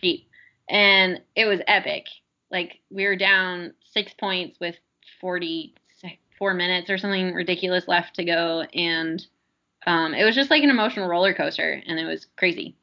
feet, 0.00 0.26
and 0.68 1.20
it 1.36 1.46
was 1.46 1.60
epic. 1.66 2.04
Like 2.50 2.80
we 2.90 3.04
were 3.06 3.16
down 3.16 3.74
six 3.92 4.12
points 4.14 4.58
with 4.60 4.76
44 5.20 6.54
minutes 6.54 6.90
or 6.90 6.98
something 6.98 7.34
ridiculous 7.34 7.88
left 7.88 8.14
to 8.16 8.24
go, 8.24 8.62
and 8.74 9.26
um, 9.86 10.14
it 10.14 10.24
was 10.24 10.34
just 10.34 10.50
like 10.50 10.62
an 10.62 10.70
emotional 10.70 11.08
roller 11.08 11.34
coaster, 11.34 11.82
and 11.86 11.98
it 11.98 12.04
was 12.04 12.26
crazy. 12.36 12.76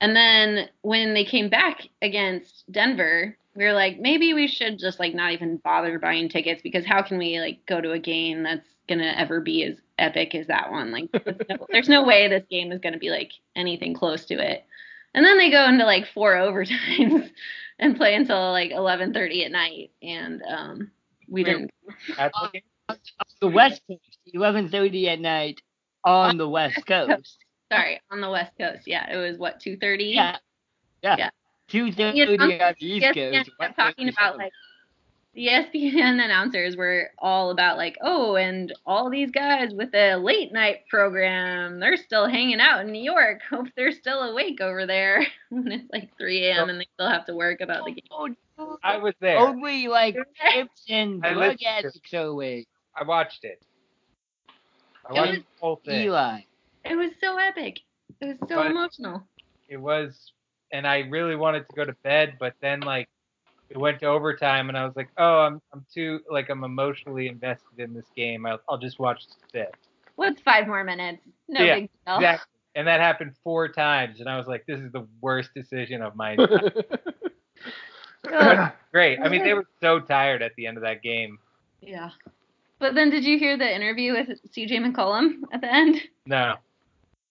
And 0.00 0.14
then 0.14 0.68
when 0.82 1.14
they 1.14 1.24
came 1.24 1.48
back 1.48 1.88
against 2.02 2.64
Denver, 2.70 3.36
we 3.56 3.64
were 3.64 3.72
like, 3.72 3.98
maybe 3.98 4.34
we 4.34 4.46
should 4.46 4.78
just 4.78 5.00
like 5.00 5.14
not 5.14 5.32
even 5.32 5.56
bother 5.58 5.98
buying 5.98 6.28
tickets 6.28 6.62
because 6.62 6.86
how 6.86 7.02
can 7.02 7.18
we 7.18 7.40
like 7.40 7.66
go 7.66 7.80
to 7.80 7.92
a 7.92 7.98
game 7.98 8.44
that's 8.44 8.68
gonna 8.88 9.12
ever 9.16 9.40
be 9.40 9.64
as 9.64 9.76
epic 9.98 10.34
as 10.36 10.46
that 10.46 10.70
one? 10.70 10.92
Like, 10.92 11.10
there's 11.10 11.36
no, 11.48 11.66
there's 11.70 11.88
no 11.88 12.04
way 12.04 12.28
this 12.28 12.44
game 12.48 12.70
is 12.70 12.80
gonna 12.80 12.98
be 12.98 13.10
like 13.10 13.32
anything 13.56 13.94
close 13.94 14.24
to 14.26 14.34
it. 14.34 14.64
And 15.14 15.24
then 15.24 15.38
they 15.38 15.50
go 15.50 15.64
into 15.64 15.84
like 15.84 16.06
four 16.06 16.34
overtimes 16.36 17.30
and 17.80 17.96
play 17.96 18.14
until 18.14 18.52
like 18.52 18.70
11:30 18.70 19.46
at 19.46 19.50
night, 19.50 19.90
and 20.02 20.42
um, 20.42 20.90
we 21.28 21.44
didn't. 21.44 21.70
That's 22.16 22.38
the 22.38 22.46
uh, 22.46 22.50
game? 22.50 22.62
The 23.40 23.48
West 23.48 23.82
Coast, 23.88 24.18
eleven 24.32 24.68
thirty 24.68 25.08
at 25.08 25.20
night 25.20 25.60
on 26.04 26.36
the 26.36 26.48
West 26.48 26.84
Coast. 26.86 27.38
Sorry, 27.70 28.00
on 28.10 28.20
the 28.20 28.30
West 28.30 28.52
Coast. 28.58 28.82
Yeah, 28.86 29.12
it 29.12 29.16
was 29.16 29.38
what 29.38 29.60
2:30. 29.60 30.14
Yeah, 30.14 30.36
yeah. 31.02 31.16
Yeah. 31.18 31.30
Two 31.68 31.92
thirty 31.92 32.18
Yeah, 32.18 32.24
on 32.24 32.48
the 32.48 32.86
East 32.86 33.06
ESPN 33.06 33.32
Coast. 33.32 33.50
kept 33.60 33.76
talking 33.76 34.08
about 34.08 34.38
like 34.38 34.52
the 35.38 35.46
ESPN 35.46 35.94
announcers 36.24 36.76
were 36.76 37.10
all 37.18 37.50
about 37.50 37.76
like, 37.76 37.96
oh, 38.02 38.34
and 38.36 38.74
all 38.84 39.08
these 39.08 39.30
guys 39.30 39.72
with 39.72 39.94
a 39.94 40.16
late 40.16 40.52
night 40.52 40.80
program, 40.90 41.78
they're 41.78 41.96
still 41.96 42.26
hanging 42.26 42.60
out 42.60 42.80
in 42.80 42.90
New 42.90 43.02
York. 43.02 43.40
Hope 43.50 43.68
they're 43.76 43.92
still 43.92 44.20
awake 44.22 44.60
over 44.60 44.84
there 44.84 45.24
when 45.50 45.70
it's 45.70 45.90
like 45.92 46.10
3 46.18 46.46
a.m. 46.46 46.68
and 46.68 46.80
they 46.80 46.88
still 46.94 47.08
have 47.08 47.24
to 47.26 47.34
work 47.34 47.60
about 47.60 47.84
the 47.84 48.02
oh, 48.10 48.26
game. 48.26 48.36
Oh, 48.58 48.68
dude. 48.70 48.78
I 48.82 48.98
was 48.98 49.14
there. 49.20 49.38
Only 49.38 49.86
like 49.86 50.14
trips 50.14 50.82
and 50.88 51.24
I 51.24 51.32
drug 51.32 51.56
addicts 51.64 52.12
awake. 52.12 52.66
I 52.96 53.04
watched 53.04 53.44
it. 53.44 53.62
I 55.08 55.14
It 55.14 55.20
watched 55.20 55.30
was 55.30 55.38
the 55.38 55.60
whole 55.60 55.80
thing. 55.84 56.02
Eli. 56.02 56.40
It 56.84 56.96
was 56.96 57.12
so 57.20 57.38
epic. 57.38 57.78
It 58.20 58.26
was 58.26 58.36
so 58.48 58.56
But- 58.56 58.70
emotional. 58.72 59.22
It 59.68 59.76
was, 59.76 60.32
and 60.72 60.86
I 60.86 61.00
really 61.00 61.36
wanted 61.36 61.68
to 61.68 61.76
go 61.76 61.84
to 61.84 61.92
bed, 62.02 62.38
but 62.40 62.54
then 62.62 62.80
like 62.80 63.06
it 63.70 63.76
went 63.76 64.00
to 64.00 64.06
overtime, 64.06 64.68
and 64.68 64.78
I 64.78 64.84
was 64.84 64.96
like, 64.96 65.08
oh, 65.18 65.40
I'm 65.40 65.60
I'm 65.72 65.84
too 65.92 66.20
like 66.30 66.48
I'm 66.50 66.64
emotionally 66.64 67.28
invested 67.28 67.78
in 67.78 67.94
this 67.94 68.06
game. 68.16 68.46
I'll 68.46 68.60
I'll 68.68 68.78
just 68.78 68.98
watch 68.98 69.26
the 69.26 69.34
fifth. 69.52 69.74
What's 70.16 70.40
five 70.42 70.66
more 70.66 70.84
minutes? 70.84 71.22
No 71.48 71.62
Yeah, 71.62 71.74
big 71.76 71.90
deal. 72.06 72.16
Exactly. 72.16 72.46
and 72.74 72.86
that 72.88 73.00
happened 73.00 73.34
four 73.44 73.68
times, 73.68 74.20
and 74.20 74.28
I 74.28 74.36
was 74.36 74.46
like, 74.46 74.64
this 74.66 74.80
is 74.80 74.90
the 74.92 75.06
worst 75.20 75.50
decision 75.54 76.02
of 76.02 76.16
my 76.16 76.36
Great. 78.92 79.18
I 79.22 79.28
mean, 79.28 79.42
they 79.44 79.54
were 79.54 79.66
so 79.80 80.00
tired 80.00 80.42
at 80.42 80.54
the 80.56 80.66
end 80.66 80.76
of 80.76 80.82
that 80.82 81.02
game. 81.02 81.38
Yeah. 81.80 82.10
But 82.78 82.94
then, 82.94 83.10
did 83.10 83.24
you 83.24 83.38
hear 83.38 83.56
the 83.56 83.72
interview 83.74 84.12
with 84.12 84.28
CJ 84.52 84.70
McCollum 84.84 85.40
at 85.52 85.60
the 85.60 85.72
end? 85.72 85.96
No. 86.26 86.54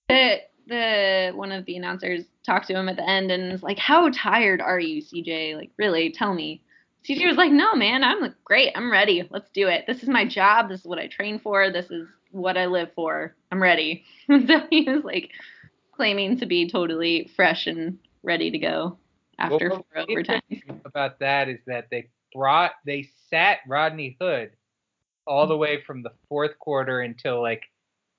The 0.09 0.37
the 0.67 1.31
one 1.35 1.51
of 1.51 1.65
the 1.65 1.77
announcers 1.77 2.23
talked 2.45 2.67
to 2.67 2.75
him 2.75 2.89
at 2.89 2.95
the 2.95 3.07
end 3.07 3.31
and 3.31 3.51
was 3.51 3.63
like, 3.63 3.77
"How 3.77 4.09
tired 4.09 4.61
are 4.61 4.79
you, 4.79 5.01
CJ? 5.01 5.55
Like, 5.55 5.71
really? 5.77 6.11
Tell 6.11 6.33
me." 6.33 6.61
CJ 7.07 7.27
was 7.27 7.37
like, 7.37 7.51
"No, 7.51 7.75
man, 7.75 8.03
I'm 8.03 8.21
like, 8.21 8.33
great. 8.43 8.71
I'm 8.75 8.91
ready. 8.91 9.27
Let's 9.29 9.49
do 9.51 9.67
it. 9.67 9.85
This 9.87 10.03
is 10.03 10.09
my 10.09 10.25
job. 10.25 10.69
This 10.69 10.81
is 10.81 10.85
what 10.85 10.99
I 10.99 11.07
train 11.07 11.39
for. 11.39 11.71
This 11.71 11.89
is 11.89 12.07
what 12.31 12.57
I 12.57 12.65
live 12.65 12.89
for. 12.95 13.35
I'm 13.51 13.61
ready." 13.61 14.03
so 14.27 14.61
he 14.69 14.83
was 14.83 15.03
like 15.03 15.31
claiming 15.95 16.37
to 16.39 16.45
be 16.45 16.69
totally 16.69 17.31
fresh 17.35 17.67
and 17.67 17.97
ready 18.23 18.51
to 18.51 18.59
go 18.59 18.97
after 19.39 19.69
Well, 19.69 19.85
four 19.93 20.05
interesting 20.09 20.81
About 20.85 21.19
that 21.19 21.49
is 21.49 21.59
that 21.67 21.87
they 21.89 22.09
brought 22.33 22.73
they 22.85 23.09
sat 23.29 23.59
Rodney 23.67 24.17
Hood 24.19 24.51
all 25.25 25.47
the 25.47 25.53
mm-hmm. 25.53 25.61
way 25.61 25.83
from 25.83 26.03
the 26.03 26.11
fourth 26.29 26.57
quarter 26.59 27.01
until 27.01 27.41
like 27.41 27.63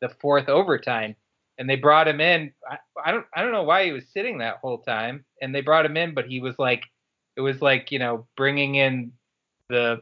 the 0.00 0.08
fourth 0.20 0.48
overtime, 0.48 1.16
and 1.58 1.68
they 1.68 1.76
brought 1.76 2.08
him 2.08 2.20
in. 2.20 2.52
I, 2.70 2.78
I 3.04 3.12
don't 3.12 3.26
I 3.34 3.42
don't 3.42 3.52
know 3.52 3.64
why 3.64 3.84
he 3.84 3.92
was 3.92 4.04
sitting 4.12 4.38
that 4.38 4.58
whole 4.58 4.78
time, 4.78 5.24
and 5.42 5.54
they 5.54 5.60
brought 5.60 5.84
him 5.84 5.96
in, 5.96 6.14
but 6.14 6.26
he 6.26 6.40
was 6.40 6.54
like 6.58 6.84
it 7.36 7.40
was 7.40 7.60
like 7.60 7.90
you 7.92 7.98
know 7.98 8.26
bringing 8.36 8.76
in 8.76 9.12
the 9.68 10.00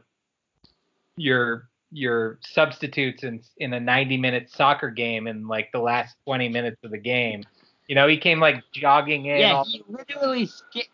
your 1.17 1.69
your 1.91 2.39
substitutes 2.41 3.23
in 3.23 3.41
in 3.57 3.73
a 3.73 3.79
90 3.79 4.17
minute 4.17 4.49
soccer 4.49 4.89
game 4.89 5.27
in 5.27 5.47
like 5.47 5.71
the 5.71 5.79
last 5.79 6.15
20 6.25 6.49
minutes 6.49 6.77
of 6.83 6.91
the 6.91 6.97
game. 6.97 7.43
You 7.87 7.95
know, 7.95 8.07
he 8.07 8.17
came 8.17 8.39
like 8.39 8.63
jogging 8.73 9.27
in. 9.27 9.39
Yeah, 9.39 9.53
all, 9.53 9.65
he 9.65 9.81
literally 9.87 10.45
skipped. 10.45 10.89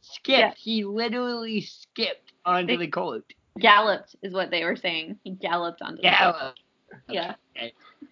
Skipped. 0.00 0.38
Yeah. 0.38 0.52
He 0.56 0.84
literally 0.84 1.60
skipped 1.60 2.32
onto 2.44 2.76
They- 2.76 2.86
the 2.86 2.90
court. 2.90 3.24
Galloped 3.58 4.14
is 4.22 4.34
what 4.34 4.50
they 4.50 4.64
were 4.64 4.76
saying. 4.76 5.18
He 5.24 5.30
galloped 5.30 5.80
onto 5.80 6.02
the 6.02 6.10
court. 6.10 6.60
Yeah. 7.08 7.34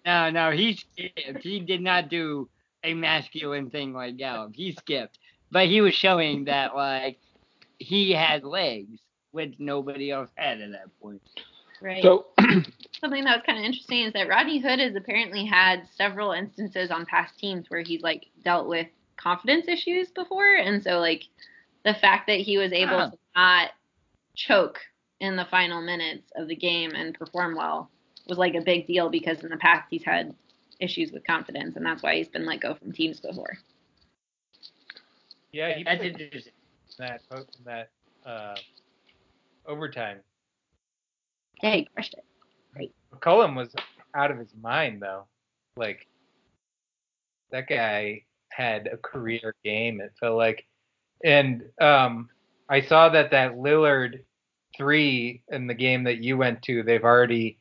No, 0.05 0.29
no, 0.29 0.51
he 0.51 0.73
skipped. 0.75 1.43
He 1.43 1.59
did 1.59 1.81
not 1.81 2.09
do 2.09 2.49
a 2.83 2.93
masculine 2.93 3.69
thing 3.69 3.93
like 3.93 4.17
gallop. 4.17 4.55
He 4.55 4.71
skipped, 4.73 5.19
but 5.51 5.67
he 5.67 5.81
was 5.81 5.93
showing 5.93 6.45
that 6.45 6.75
like 6.75 7.19
he 7.77 8.11
had 8.11 8.43
legs, 8.43 8.99
which 9.31 9.55
nobody 9.59 10.11
else 10.11 10.29
had 10.35 10.61
at 10.61 10.71
that 10.71 10.99
point. 11.01 11.21
Right. 11.81 12.01
so 12.01 12.27
Something 13.01 13.25
that 13.25 13.35
was 13.37 13.43
kind 13.45 13.59
of 13.59 13.65
interesting 13.65 14.03
is 14.03 14.13
that 14.13 14.29
Rodney 14.29 14.59
Hood 14.59 14.79
has 14.79 14.95
apparently 14.95 15.45
had 15.45 15.83
several 15.95 16.31
instances 16.31 16.89
on 16.89 17.05
past 17.05 17.37
teams 17.37 17.69
where 17.69 17.81
he's 17.81 18.01
like 18.01 18.27
dealt 18.43 18.67
with 18.67 18.87
confidence 19.17 19.67
issues 19.67 20.09
before, 20.09 20.55
and 20.55 20.81
so 20.83 20.99
like 20.99 21.23
the 21.83 21.93
fact 21.95 22.27
that 22.27 22.39
he 22.39 22.57
was 22.57 22.71
able 22.71 22.95
Ah. 22.95 23.09
to 23.09 23.17
not 23.35 23.71
choke 24.35 24.79
in 25.19 25.35
the 25.35 25.45
final 25.45 25.81
minutes 25.81 26.31
of 26.35 26.47
the 26.47 26.55
game 26.55 26.91
and 26.95 27.13
perform 27.13 27.55
well 27.55 27.89
was 28.27 28.37
like 28.37 28.55
a 28.55 28.61
big 28.61 28.87
deal 28.87 29.09
because 29.09 29.43
in 29.43 29.49
the 29.49 29.57
past 29.57 29.87
he's 29.89 30.03
had 30.03 30.35
issues 30.79 31.11
with 31.11 31.25
confidence, 31.25 31.75
and 31.75 31.85
that's 31.85 32.03
why 32.03 32.15
he's 32.15 32.27
been 32.27 32.45
let 32.45 32.61
go 32.61 32.73
from 32.75 32.91
teams 32.91 33.19
before. 33.19 33.57
yeah, 35.51 35.73
he 35.73 35.83
That's 35.83 35.99
played 35.99 36.19
interesting. 36.19 36.53
that 36.97 37.21
that 37.65 37.89
uh, 38.25 38.55
overtime. 39.65 40.19
Yeah, 41.63 41.75
he 41.75 41.85
crushed 41.93 42.15
it. 42.15 42.23
McCollum 43.13 43.55
was 43.55 43.73
out 44.13 44.31
of 44.31 44.37
his 44.37 44.53
mind 44.61 45.01
though. 45.01 45.25
Like 45.77 46.07
that 47.51 47.67
guy 47.67 48.23
had 48.49 48.87
a 48.87 48.97
career 48.97 49.55
game. 49.63 50.01
It 50.01 50.13
felt 50.19 50.37
like, 50.37 50.65
and 51.23 51.63
um, 51.79 52.29
I 52.69 52.81
saw 52.81 53.09
that 53.09 53.31
that 53.31 53.53
Lillard 53.53 54.21
three 54.77 55.41
in 55.49 55.67
the 55.67 55.73
game 55.73 56.03
that 56.03 56.17
you 56.21 56.37
went 56.37 56.61
to. 56.63 56.83
They've 56.83 57.03
already 57.03 57.57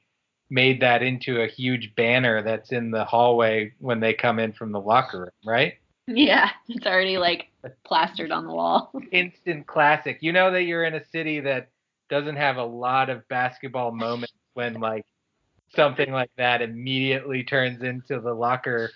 made 0.55 0.81
that 0.81 1.03
into 1.03 1.43
a 1.43 1.49
huge 1.49 1.93
banner 1.97 2.41
that's 2.41 2.71
in 2.71 2.93
the 2.93 3.05
hallway 3.05 3.73
when 3.81 3.99
they 3.99 4.15
come 4.15 4.39
in 4.39 4.53
from 4.53 4.71
the 4.71 4.81
locker 4.81 5.19
room, 5.19 5.31
right? 5.45 5.75
Yeah, 6.07 6.51
it's 6.69 6.87
already 6.87 7.19
like 7.19 7.49
plastered 7.85 8.31
on 8.31 8.47
the 8.47 8.53
wall. 8.53 8.93
Instant 9.13 9.67
classic. 9.67 10.19
You 10.21 10.33
know 10.33 10.53
that 10.53 10.63
you're 10.63 10.85
in 10.85 10.95
a 10.95 11.05
city 11.11 11.41
that 11.41 11.71
doesn't 12.09 12.37
have 12.37 12.57
a 12.57 12.65
lot 12.65 13.11
of 13.11 13.27
basketball 13.29 13.91
moments 13.91 14.33
when 14.53 14.75
like 14.75 15.05
something 15.75 16.13
like 16.13 16.31
that 16.37 16.63
immediately 16.63 17.43
turns 17.43 17.83
into 17.83 18.21
the 18.21 18.33
locker 18.33 18.91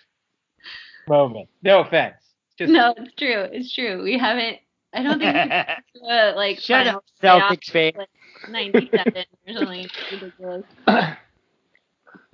moment. 1.09 1.49
No 1.65 1.81
offense. 1.81 2.15
Just 2.57 2.71
no, 2.71 2.95
it's 2.97 3.15
true. 3.17 3.47
It's 3.51 3.75
true. 3.75 4.03
We 4.05 4.17
haven't. 4.17 4.59
I 4.93 5.03
don't 5.03 5.19
think 5.19 5.35
we've 5.35 6.03
uh, 6.09 6.33
like 6.37 6.61
Shut 6.61 6.87
up, 6.87 7.05
Celtics 7.21 7.71
fan. 7.71 7.93
like 7.97 8.09
97 8.49 9.25
or 9.49 9.55
something 9.55 9.89
ridiculous. 10.13 10.65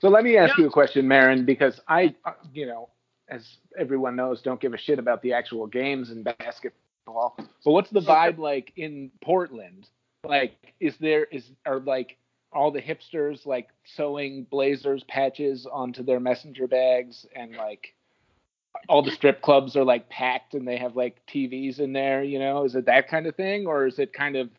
So 0.01 0.09
let 0.09 0.25
me 0.25 0.37
ask 0.37 0.57
you 0.59 0.67
a 0.67 0.71
question, 0.71 1.07
Marin, 1.09 1.45
because 1.45 1.81
I, 1.89 2.15
uh, 2.25 2.33
you 2.53 2.67
know, 2.67 2.91
as 3.29 3.57
everyone 3.79 4.17
knows, 4.17 4.43
don't 4.43 4.61
give 4.61 4.75
a 4.75 4.79
shit 4.79 4.99
about 4.99 5.23
the 5.23 5.33
actual 5.33 5.67
games 5.67 6.11
in 6.11 6.23
basketball. 6.23 7.37
But 7.37 7.71
what's 7.71 7.91
the 7.91 8.01
vibe 8.01 8.39
like 8.39 8.73
in 8.77 9.11
Portland? 9.23 9.89
Like, 10.25 10.55
is 10.81 10.97
there 10.99 11.25
is 11.25 11.51
are 11.67 11.81
like 11.81 12.17
all 12.53 12.71
the 12.71 12.81
hipsters 12.81 13.47
like 13.47 13.69
sewing 13.85 14.47
Blazers 14.51 15.05
patches 15.05 15.67
onto 15.71 16.03
their 16.03 16.21
messenger 16.21 16.67
bags 16.67 17.27
and 17.35 17.57
like 17.57 17.95
all 18.89 19.03
the 19.03 19.11
strip 19.11 19.43
clubs 19.43 19.77
are 19.77 19.85
like 19.85 20.09
packed 20.09 20.55
and 20.55 20.67
they 20.67 20.77
have 20.77 20.97
like 20.97 21.21
TVs 21.27 21.81
in 21.81 21.93
there, 21.93 22.23
you 22.23 22.39
know? 22.39 22.65
Is 22.65 22.75
it 22.75 22.87
that 22.87 23.09
kind 23.09 23.27
of 23.27 23.35
thing 23.35 23.67
or 23.67 23.87
is 23.87 23.99
it 23.99 24.13
kind 24.13 24.37
of 24.37 24.51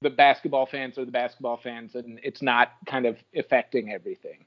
the 0.00 0.10
basketball 0.10 0.66
fans 0.66 0.98
are 0.98 1.04
the 1.04 1.12
basketball 1.12 1.56
fans 1.56 1.94
and 1.94 2.18
it's 2.22 2.42
not 2.42 2.72
kind 2.86 3.06
of 3.06 3.16
affecting 3.34 3.92
everything? 3.92 4.44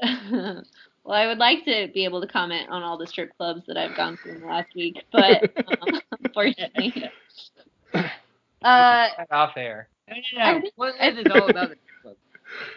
well, 0.30 0.64
I 1.06 1.26
would 1.26 1.38
like 1.38 1.64
to 1.64 1.88
be 1.94 2.04
able 2.04 2.20
to 2.20 2.26
comment 2.26 2.68
on 2.70 2.82
all 2.82 2.98
the 2.98 3.06
strip 3.06 3.36
clubs 3.36 3.62
that 3.66 3.76
I've 3.76 3.96
gone 3.96 4.16
to 4.18 4.30
in 4.30 4.40
the 4.40 4.46
last 4.46 4.74
week, 4.74 5.04
but 5.12 5.42
um, 5.80 6.00
unfortunately, 6.20 7.04
uh, 8.62 9.08
off 9.30 9.56
air. 9.56 9.88
No, 10.08 10.14
I 10.14 10.18
no, 10.52 10.54
no. 10.54 10.60
think- 10.60 10.74
Portland 10.76 11.18
is 11.18 11.30
all 11.30 11.48
about 11.48 11.72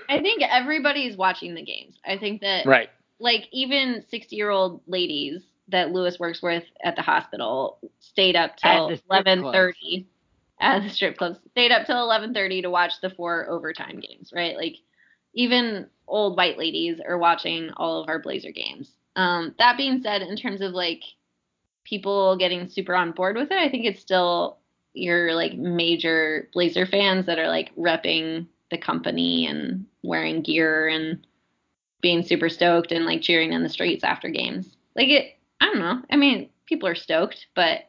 I 0.10 0.20
think 0.22 0.42
everybody's 0.42 1.16
watching 1.16 1.54
the 1.54 1.62
games. 1.64 1.96
I 2.06 2.18
think 2.18 2.42
that 2.42 2.66
Right. 2.66 2.90
like 3.20 3.48
even 3.52 4.04
60 4.10 4.36
year 4.36 4.50
old 4.50 4.82
ladies 4.88 5.44
that 5.68 5.92
Lewis 5.92 6.20
works 6.20 6.42
with 6.42 6.64
at 6.84 6.96
the 6.96 7.04
hospital 7.04 7.78
stayed 8.00 8.36
up 8.36 8.58
till 8.58 8.90
11:30 9.12 10.06
at 10.60 10.82
the 10.82 10.90
strip 10.90 11.16
clubs 11.18 11.40
stayed 11.52 11.72
up 11.72 11.86
till 11.86 11.98
11:30 11.98 12.64
to 12.64 12.70
watch 12.72 12.94
the 13.02 13.10
four 13.12 13.48
overtime 13.50 14.00
games 14.00 14.32
right 14.36 14.56
like 14.58 14.78
even 15.34 15.88
old 16.08 16.38
white 16.38 16.58
ladies 16.58 17.00
are 17.06 17.18
watching 17.18 17.70
all 17.78 18.02
of 18.02 18.10
our 18.10 18.20
Blazer 18.20 18.52
games 18.52 18.92
um 19.16 19.54
that 19.60 19.78
being 19.78 20.02
said 20.02 20.22
in 20.22 20.36
terms 20.36 20.62
of 20.62 20.72
like 20.72 21.02
people 21.84 22.38
getting 22.38 22.68
super 22.68 22.96
on 22.96 23.12
board 23.12 23.36
with 23.36 23.52
it 23.52 23.58
I 23.58 23.70
think 23.70 23.86
it's 23.86 24.02
still 24.02 24.60
your 24.94 25.34
like 25.34 25.54
major 25.54 26.50
Blazer 26.54 26.86
fans 26.86 27.26
that 27.26 27.40
are 27.40 27.48
like 27.48 27.76
repping 27.76 28.48
the 28.72 28.78
company 28.78 29.48
and 29.48 29.86
wearing 30.04 30.42
gear 30.42 30.88
and 30.88 31.26
being 32.02 32.24
super 32.24 32.50
stoked 32.50 32.92
and 32.92 33.06
like 33.06 33.22
cheering 33.22 33.54
in 33.54 33.64
the 33.64 33.70
streets 33.70 34.04
after 34.04 34.30
games. 34.30 34.78
Like 34.96 35.10
it, 35.10 35.38
I 35.60 35.66
don't 35.66 35.80
know. 35.80 36.02
I 36.12 36.16
mean, 36.16 36.50
people 36.66 36.88
are 36.88 36.96
stoked, 36.96 37.48
but 37.56 37.82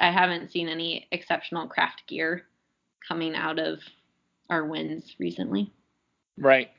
I 0.00 0.10
haven't 0.10 0.50
seen 0.50 0.68
any 0.68 1.06
exceptional 1.12 1.68
craft 1.68 2.04
gear 2.06 2.44
coming 3.06 3.34
out 3.34 3.58
of 3.58 3.78
our 4.50 4.64
wins 4.64 5.14
recently. 5.18 5.72
Right. 6.38 6.70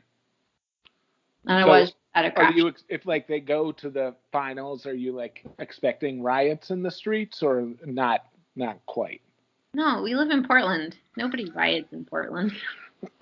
And 1.46 1.64
So, 1.66 1.70
I 1.72 1.80
was 1.82 1.94
at 2.16 2.26
a 2.26 2.28
Are 2.30 2.32
craft. 2.32 2.58
you 2.58 2.74
if 2.90 3.06
like 3.06 3.28
they 3.28 3.40
go 3.40 3.72
to 3.72 3.90
the 3.90 4.16
finals? 4.32 4.86
Are 4.86 4.94
you 4.94 5.12
like 5.14 5.44
expecting 5.60 6.22
riots 6.22 6.72
in 6.72 6.84
the 6.84 6.92
streets 6.92 7.42
or 7.44 7.68
not? 7.86 8.26
Not 8.56 8.84
quite. 8.88 9.22
no, 9.74 10.02
we 10.02 10.16
live 10.16 10.32
in 10.32 10.44
Portland. 10.46 10.98
Nobody 11.16 11.50
riots 11.52 11.94
in 11.94 12.06
Portland. 12.06 12.52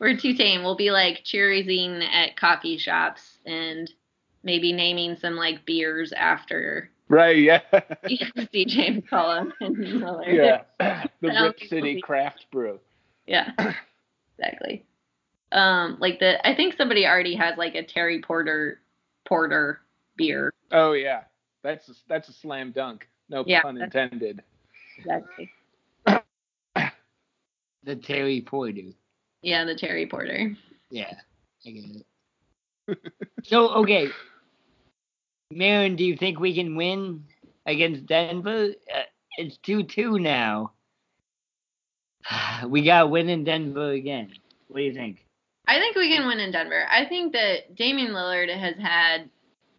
We're 0.00 0.16
too 0.16 0.34
tame. 0.34 0.62
We'll 0.62 0.76
be 0.76 0.90
like 0.90 1.24
cheersing 1.24 2.02
at 2.12 2.36
coffee 2.36 2.76
shops 2.78 3.38
and 3.46 3.90
maybe 4.42 4.72
naming 4.72 5.16
some 5.16 5.36
like 5.36 5.64
beers 5.64 6.12
after 6.12 6.90
Right. 7.08 7.36
Yeah. 7.38 7.60
DJ 7.72 9.02
McCollum 9.02 9.52
and 9.60 9.76
Miller. 10.00 10.28
yeah. 10.30 10.62
The 11.20 11.28
Rip 11.28 11.60
City 11.68 12.00
Craft 12.00 12.46
Brew. 12.50 12.80
Yeah, 13.26 13.50
exactly. 14.38 14.84
Um, 15.52 15.98
like 16.00 16.18
the 16.18 16.46
I 16.46 16.54
think 16.54 16.74
somebody 16.76 17.06
already 17.06 17.34
has 17.36 17.56
like 17.56 17.74
a 17.74 17.84
Terry 17.84 18.20
Porter 18.20 18.80
porter 19.24 19.80
beer. 20.16 20.52
Oh 20.72 20.92
yeah. 20.92 21.22
That's 21.64 21.88
a, 21.88 21.92
that's 22.08 22.28
a 22.28 22.32
slam 22.32 22.72
dunk. 22.72 23.08
No 23.30 23.42
Yeah, 23.46 23.62
pun 23.62 23.80
intended. 23.80 24.42
Exactly. 24.98 25.50
the 27.82 27.96
Terry 27.96 28.42
Porter. 28.42 28.92
Yeah, 29.42 29.64
the 29.64 29.74
Terry 29.74 30.06
Porter. 30.06 30.54
Yeah, 30.90 31.14
I 31.66 31.70
get 31.70 31.84
it. 32.86 32.98
so 33.44 33.70
okay, 33.76 34.08
Marin, 35.50 35.96
do 35.96 36.04
you 36.04 36.16
think 36.18 36.38
we 36.38 36.54
can 36.54 36.76
win 36.76 37.24
against 37.64 38.04
Denver? 38.06 38.68
Uh, 38.94 39.02
it's 39.38 39.56
2 39.58 39.84
2 39.84 40.18
now. 40.18 40.72
We 42.66 42.82
got 42.82 43.00
to 43.00 43.06
win 43.06 43.28
in 43.28 43.44
Denver 43.44 43.90
again. 43.90 44.32
What 44.68 44.78
do 44.78 44.84
you 44.84 44.94
think? 44.94 45.24
I 45.66 45.78
think 45.78 45.96
we 45.96 46.08
can 46.08 46.26
win 46.26 46.40
in 46.40 46.50
Denver. 46.50 46.86
I 46.90 47.06
think 47.06 47.32
that 47.32 47.74
Damian 47.74 48.12
Lillard 48.12 48.54
has 48.54 48.76
had 48.76 49.30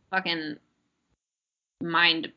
fucking 0.10 0.58
mind 1.82 2.32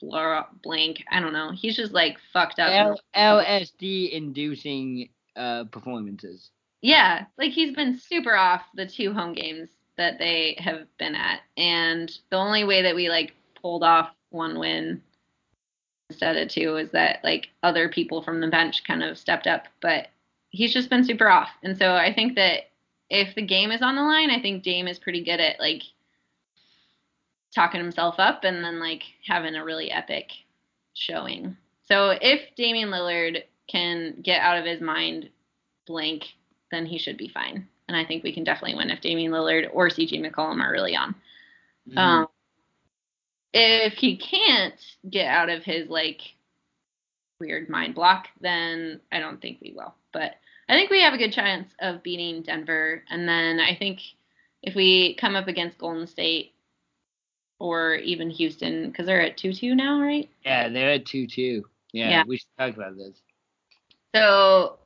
blur- 0.00 0.46
blank. 0.62 1.04
I 1.10 1.20
don't 1.20 1.32
know. 1.32 1.52
He's 1.52 1.76
just 1.76 1.92
like 1.92 2.18
fucked 2.32 2.58
up. 2.58 2.98
L- 3.14 3.40
LSD 3.42 4.12
inducing 4.12 5.08
uh, 5.36 5.64
performances. 5.64 6.50
Yeah, 6.80 7.24
like 7.38 7.52
he's 7.52 7.74
been 7.74 7.98
super 7.98 8.34
off 8.34 8.62
the 8.74 8.86
two 8.86 9.12
home 9.12 9.32
games 9.32 9.68
that 9.96 10.18
they 10.18 10.56
have 10.58 10.86
been 10.98 11.14
at, 11.14 11.40
and 11.56 12.10
the 12.30 12.36
only 12.36 12.64
way 12.64 12.82
that 12.82 12.94
we 12.94 13.08
like 13.08 13.34
pulled 13.60 13.82
off 13.82 14.10
one 14.30 14.58
win 14.58 15.02
instead 16.14 16.36
of 16.36 16.48
two 16.48 16.76
is 16.76 16.90
that 16.90 17.20
like 17.24 17.48
other 17.62 17.88
people 17.88 18.22
from 18.22 18.40
the 18.40 18.48
bench 18.48 18.84
kind 18.84 19.02
of 19.02 19.18
stepped 19.18 19.46
up, 19.46 19.66
but 19.80 20.08
he's 20.50 20.72
just 20.72 20.90
been 20.90 21.04
super 21.04 21.28
off, 21.28 21.50
and 21.62 21.76
so 21.76 21.94
I 21.94 22.12
think 22.12 22.36
that 22.36 22.70
if 23.10 23.34
the 23.34 23.42
game 23.42 23.70
is 23.70 23.82
on 23.82 23.96
the 23.96 24.02
line, 24.02 24.30
I 24.30 24.40
think 24.40 24.62
Dame 24.62 24.88
is 24.88 24.98
pretty 24.98 25.22
good 25.22 25.40
at 25.40 25.60
like 25.60 25.82
talking 27.54 27.80
himself 27.80 28.16
up 28.18 28.44
and 28.44 28.64
then 28.64 28.80
like 28.80 29.02
having 29.26 29.54
a 29.54 29.64
really 29.64 29.90
epic 29.90 30.30
showing. 30.94 31.56
So 31.86 32.10
if 32.20 32.40
Damian 32.56 32.88
Lillard 32.88 33.44
can 33.68 34.16
get 34.22 34.40
out 34.40 34.58
of 34.58 34.64
his 34.64 34.80
mind 34.80 35.28
blank, 35.86 36.24
then 36.70 36.86
he 36.86 36.98
should 36.98 37.16
be 37.16 37.28
fine. 37.28 37.68
And 37.88 37.96
I 37.96 38.04
think 38.04 38.24
we 38.24 38.32
can 38.32 38.42
definitely 38.44 38.76
win 38.76 38.90
if 38.90 39.00
Damian 39.00 39.32
Lillard 39.32 39.68
or 39.72 39.88
CJ 39.88 40.20
McCollum 40.20 40.62
are 40.62 40.72
really 40.72 40.96
on. 40.96 41.14
Mhm. 41.90 41.98
Um, 41.98 42.28
if 43.54 43.94
he 43.94 44.16
can't 44.16 44.74
get 45.08 45.26
out 45.28 45.48
of 45.48 45.62
his 45.64 45.88
like 45.88 46.20
weird 47.40 47.68
mind 47.68 47.94
block, 47.94 48.26
then 48.40 49.00
I 49.12 49.20
don't 49.20 49.40
think 49.40 49.58
we 49.62 49.72
will. 49.74 49.94
But 50.12 50.34
I 50.68 50.74
think 50.74 50.90
we 50.90 51.00
have 51.02 51.14
a 51.14 51.18
good 51.18 51.32
chance 51.32 51.68
of 51.80 52.02
beating 52.02 52.42
Denver. 52.42 53.02
And 53.08 53.28
then 53.28 53.60
I 53.60 53.76
think 53.76 54.00
if 54.62 54.74
we 54.74 55.14
come 55.20 55.36
up 55.36 55.46
against 55.46 55.78
Golden 55.78 56.06
State 56.06 56.52
or 57.60 57.94
even 57.96 58.28
Houston, 58.30 58.88
because 58.90 59.06
they're 59.06 59.20
at 59.22 59.36
2 59.36 59.52
2 59.52 59.74
now, 59.74 60.00
right? 60.00 60.28
yeah, 60.44 60.68
they're 60.68 60.92
at 60.92 61.06
2 61.06 61.26
2. 61.26 61.64
Yeah, 61.92 62.10
Yeah. 62.10 62.24
we 62.26 62.38
should 62.38 62.48
talk 62.58 62.74
about 62.74 62.96
this. 62.96 63.20
So 64.16 64.78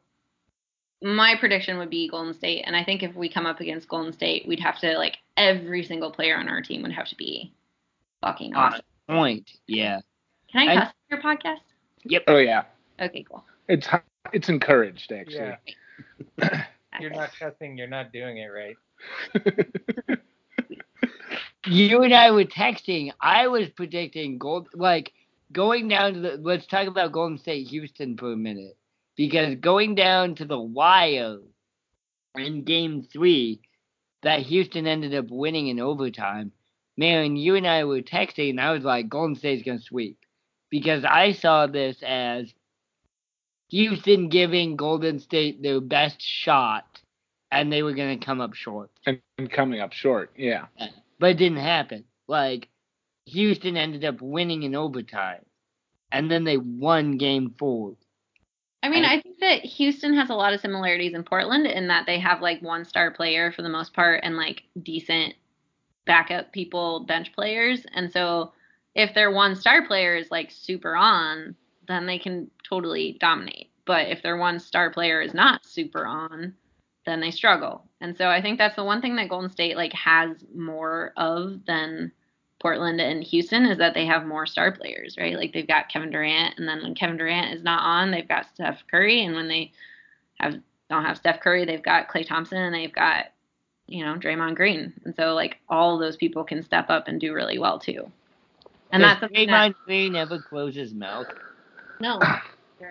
my 1.03 1.37
prediction 1.39 1.79
would 1.79 1.91
be 1.91 2.09
Golden 2.09 2.35
State. 2.35 2.65
And 2.67 2.75
I 2.77 2.85
think 2.85 3.03
if 3.03 3.15
we 3.15 3.29
come 3.31 3.47
up 3.47 3.61
against 3.61 3.89
Golden 3.89 4.13
State, 4.13 4.47
we'd 4.49 4.61
have 4.61 4.79
to, 4.81 4.99
like, 4.99 5.19
every 5.37 5.85
single 5.85 6.11
player 6.11 6.37
on 6.37 6.49
our 6.49 6.61
team 6.61 6.83
would 6.83 6.93
have 6.93 7.09
to 7.09 7.17
be 7.17 7.53
fucking 8.23 8.55
On 8.55 8.73
awesome. 8.73 8.85
point. 9.09 9.51
Yeah. 9.67 10.01
Can 10.53 10.69
I 10.69 10.73
I- 10.73 10.77
cuss 10.77 10.89
on 10.89 10.93
your 11.11 11.23
podcast? 11.23 11.61
Yep. 12.05 12.25
Oh 12.29 12.39
yeah, 12.39 12.65
Okay, 13.01 13.25
cool. 13.29 13.45
it's 13.69 13.89
it's 14.33 14.49
encouraged 14.49 15.13
actually. 15.13 15.53
Yeah. 16.39 16.65
You're 17.01 17.11
not 17.11 17.31
cussing. 17.39 17.77
You're 17.77 17.87
not 17.89 18.13
doing 18.13 18.39
it 18.39 18.47
right. 18.47 18.77
You 21.67 22.03
and 22.03 22.15
I 22.15 22.31
were 22.31 22.45
texting. 22.45 23.13
I 23.21 23.47
was 23.49 23.69
predicting 23.71 24.39
gold, 24.39 24.69
like 24.75 25.13
going 25.53 25.89
down 25.89 26.15
to 26.15 26.21
the. 26.21 26.37
Let's 26.41 26.67
talk 26.67 26.87
about 26.87 27.13
Golden 27.13 27.37
State 27.37 27.67
Houston 27.69 28.17
for 28.17 28.33
a 28.33 28.37
minute, 28.37 28.77
because 29.17 29.57
going 29.57 29.95
down 29.95 30.35
to 30.37 30.45
the 30.47 30.59
wire 30.59 31.39
in 32.37 32.65
Game 32.65 33.03
Three, 33.13 33.61
that 34.23 34.41
Houston 34.41 34.87
ended 34.87 35.15
up 35.15 35.27
winning 35.31 35.69
in 35.69 35.79
overtime. 35.79 36.53
Man, 36.99 37.37
you 37.37 37.55
and 37.55 37.67
I 37.67 37.85
were 37.85 38.03
texting, 38.03 38.51
and 38.51 38.61
I 38.61 38.73
was 38.73 38.83
like, 38.83 39.09
Golden 39.09 39.37
State's 39.37 39.63
gonna 39.63 39.81
sweep, 39.81 40.19
because 40.69 41.05
I 41.05 41.31
saw 41.33 41.67
this 41.69 42.03
as 42.03 42.53
Houston 43.71 44.29
giving 44.29 44.77
Golden 44.77 45.21
State 45.21 45.63
their 45.63 45.81
best 45.81 46.21
shot, 46.21 47.01
and 47.53 47.73
they 47.73 47.83
were 47.83 47.93
gonna 47.95 48.19
come 48.19 48.41
up 48.41 48.55
short 48.55 48.91
and, 49.07 49.21
and 49.39 49.51
coming 49.51 49.81
up 49.81 49.93
short. 49.93 50.33
Yeah. 50.37 50.67
but 51.21 51.31
it 51.31 51.39
didn't 51.39 51.59
happen. 51.59 52.05
Like 52.27 52.69
Houston 53.27 53.77
ended 53.77 54.05
up 54.05 54.21
winning 54.21 54.65
in 54.65 54.75
overtime, 54.75 55.45
and 56.11 56.29
then 56.31 56.43
they 56.45 56.57
won 56.57 57.17
Game 57.17 57.55
Four. 57.59 57.95
I 58.83 58.89
mean, 58.89 59.05
I- 59.05 59.15
I 59.15 59.21
think 59.21 59.39
that 59.41 59.65
Houston 59.65 60.15
has 60.15 60.31
a 60.31 60.35
lot 60.35 60.53
of 60.53 60.61
similarities 60.61 61.15
in 61.15 61.23
Portland 61.25 61.67
in 61.67 61.89
that 61.89 62.07
they 62.07 62.19
have 62.19 62.41
like 62.43 62.61
one 62.61 62.85
star 62.85 63.11
player 63.13 63.53
for 63.53 63.63
the 63.63 63.69
most 63.69 63.93
part 63.95 64.21
and 64.25 64.37
like 64.37 64.65
decent 64.83 65.35
backup 66.09 66.51
people, 66.51 67.05
bench 67.05 67.33
players. 67.33 67.87
And 67.95 68.11
so 68.11 68.53
if 68.97 69.15
their 69.15 69.31
one 69.31 69.55
star 69.55 69.87
player 69.87 70.17
is 70.17 70.33
like 70.33 70.51
super 70.51 70.97
on, 70.97 71.55
then 71.87 72.07
they 72.07 72.19
can 72.19 72.51
totally 72.69 73.17
dominate. 73.21 73.71
But 73.85 74.09
if 74.09 74.23
their 74.23 74.37
one 74.37 74.59
star 74.59 74.91
player 74.91 75.21
is 75.21 75.35
not 75.35 75.65
super 75.65 76.05
on, 76.05 76.55
then 77.07 77.21
they 77.21 77.31
struggle. 77.31 77.85
And 78.01 78.17
so 78.17 78.29
I 78.29 78.43
think 78.43 78.59
that's 78.59 78.77
the 78.77 78.85
one 78.85 79.01
thing 79.01 79.15
that 79.17 79.29
Golden 79.29 79.51
State 79.51 79.77
like 79.77 79.93
has 79.93 80.45
more 80.55 81.13
of 81.17 81.65
than 81.67 82.11
Portland 82.61 83.01
and 83.01 83.23
Houston 83.23 83.67
is 83.67 83.79
that 83.79 83.95
they 83.95 84.05
have 84.07 84.27
more 84.27 84.47
star 84.47 84.73
players, 84.73 85.17
right? 85.19 85.37
Like 85.37 85.53
they've 85.53 85.67
got 85.67 85.89
Kevin 85.89 86.11
Durant, 86.11 86.59
and 86.59 86.67
then 86.67 86.83
when 86.83 86.95
Kevin 86.95 87.17
Durant 87.17 87.55
is 87.55 87.63
not 87.63 87.83
on, 87.83 88.11
they've 88.11 88.27
got 88.27 88.47
Steph 88.53 88.83
Curry, 88.91 89.25
and 89.25 89.35
when 89.35 89.49
they 89.49 89.73
have 90.41 90.61
don't 90.91 91.05
have 91.05 91.19
Steph 91.19 91.41
Curry, 91.41 91.65
they've 91.65 91.83
got 91.83 92.09
Klay 92.09 92.27
Thompson, 92.27 92.59
and 92.59 92.75
they've 92.75 92.93
got 92.93 93.27
you 93.89 94.05
know 94.05 94.15
Draymond 94.15 94.55
Green, 94.55 94.93
and 95.05 95.15
so 95.17 95.35
like 95.35 95.57
all 95.69 95.99
those 95.99 96.17
people 96.17 96.45
can 96.45 96.63
step 96.63 96.87
up 96.91 97.09
and 97.09 97.21
do 97.21 97.35
really 97.35 97.59
well 97.59 97.79
too. 97.79 98.11
And 98.93 99.03
Does 99.03 99.11
that's 99.11 99.21
something 99.21 99.47
that- 99.49 99.73
Draymond 99.73 99.75
Green 99.85 100.13
never 100.13 100.39
close 100.41 100.75
his 100.75 100.95
mouth. 100.95 101.27
no, 102.01 102.21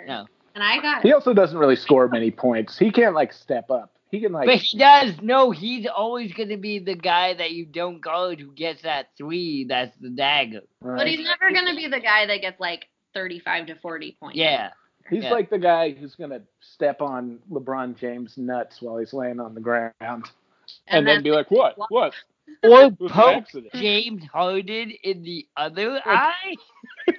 No. 0.07 0.25
And 0.55 0.63
I 0.63 0.81
got 0.81 1.03
He 1.03 1.13
also 1.13 1.33
doesn't 1.33 1.57
really 1.57 1.75
score 1.75 2.07
many 2.07 2.31
points. 2.31 2.77
He 2.77 2.91
can't 2.91 3.13
like 3.15 3.31
step 3.31 3.69
up. 3.69 3.91
He 4.09 4.19
can 4.21 4.31
like 4.31 4.47
But 4.47 4.57
he 4.57 4.77
does. 4.77 5.13
No, 5.21 5.51
he's 5.51 5.85
always 5.85 6.33
going 6.33 6.49
to 6.49 6.57
be 6.57 6.79
the 6.79 6.95
guy 6.95 7.33
that 7.35 7.51
you 7.51 7.65
don't 7.65 7.99
guard 8.01 8.39
who 8.39 8.51
gets 8.53 8.81
that 8.81 9.09
three. 9.17 9.65
That's 9.65 9.95
the 10.01 10.09
dagger. 10.09 10.61
right? 10.81 10.97
but 10.97 11.07
he's 11.07 11.23
never 11.25 11.53
gonna 11.53 11.75
be 11.75 11.87
the 11.87 11.99
guy 11.99 12.25
that 12.25 12.41
gets 12.41 12.59
like 12.59 12.87
35 13.13 13.67
to 13.67 13.75
40 13.75 14.17
points. 14.19 14.37
Yeah. 14.37 14.71
He's 15.09 15.23
Yeah. 15.23 15.31
like 15.31 15.49
the 15.49 15.59
guy 15.59 15.91
who's 15.91 16.15
gonna 16.15 16.41
step 16.59 17.01
on 17.01 17.39
LeBron 17.51 17.95
James' 17.97 18.37
nuts 18.37 18.81
while 18.81 18.97
he's 18.97 19.13
laying 19.13 19.39
on 19.39 19.53
the 19.53 19.61
ground, 19.61 20.25
and, 20.87 20.99
And 20.99 21.07
then, 21.07 21.15
then- 21.17 21.23
be 21.23 21.31
like, 21.31 21.49
"What? 21.51 21.75
What? 21.89 22.13
Or 22.63 22.69
It 22.69 22.69
was 22.69 22.93
an 23.01 23.09
poke. 23.09 23.71
James 23.73 24.23
Harden 24.25 24.91
in 25.03 25.21
the 25.23 25.45
other 25.57 26.01
eye. 26.05 26.55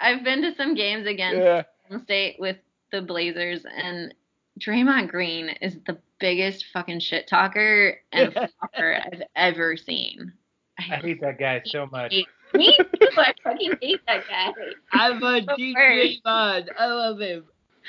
I've 0.00 0.24
been 0.24 0.42
to 0.42 0.54
some 0.56 0.74
games 0.74 1.06
against 1.06 1.38
Yeah, 1.38 1.62
Golden 1.88 2.04
State 2.04 2.36
with 2.38 2.56
the 2.90 3.02
Blazers, 3.02 3.64
and 3.64 4.14
Draymond 4.60 5.08
Green 5.08 5.48
is 5.60 5.76
the 5.86 5.98
biggest 6.20 6.66
fucking 6.72 7.00
shit 7.00 7.26
talker 7.26 7.98
and 8.12 8.32
flopper 8.32 8.96
I've 9.04 9.22
ever 9.36 9.76
seen. 9.76 10.32
I 10.78 10.82
hate 10.82 11.20
that 11.20 11.38
guy 11.38 11.62
so 11.64 11.86
much. 11.90 12.12
Me 12.54 12.76
too. 12.76 13.08
I 13.16 13.32
fucking 13.44 13.72
hate 13.80 14.00
that 14.06 14.24
guy. 14.28 14.52
I'm 14.92 15.22
on 15.22 15.44
So 15.48 15.56
Team 15.56 15.74
worse. 15.74 16.18
Draymond. 16.24 16.68
I 16.78 16.86
love 16.86 17.18
him. 17.20 17.44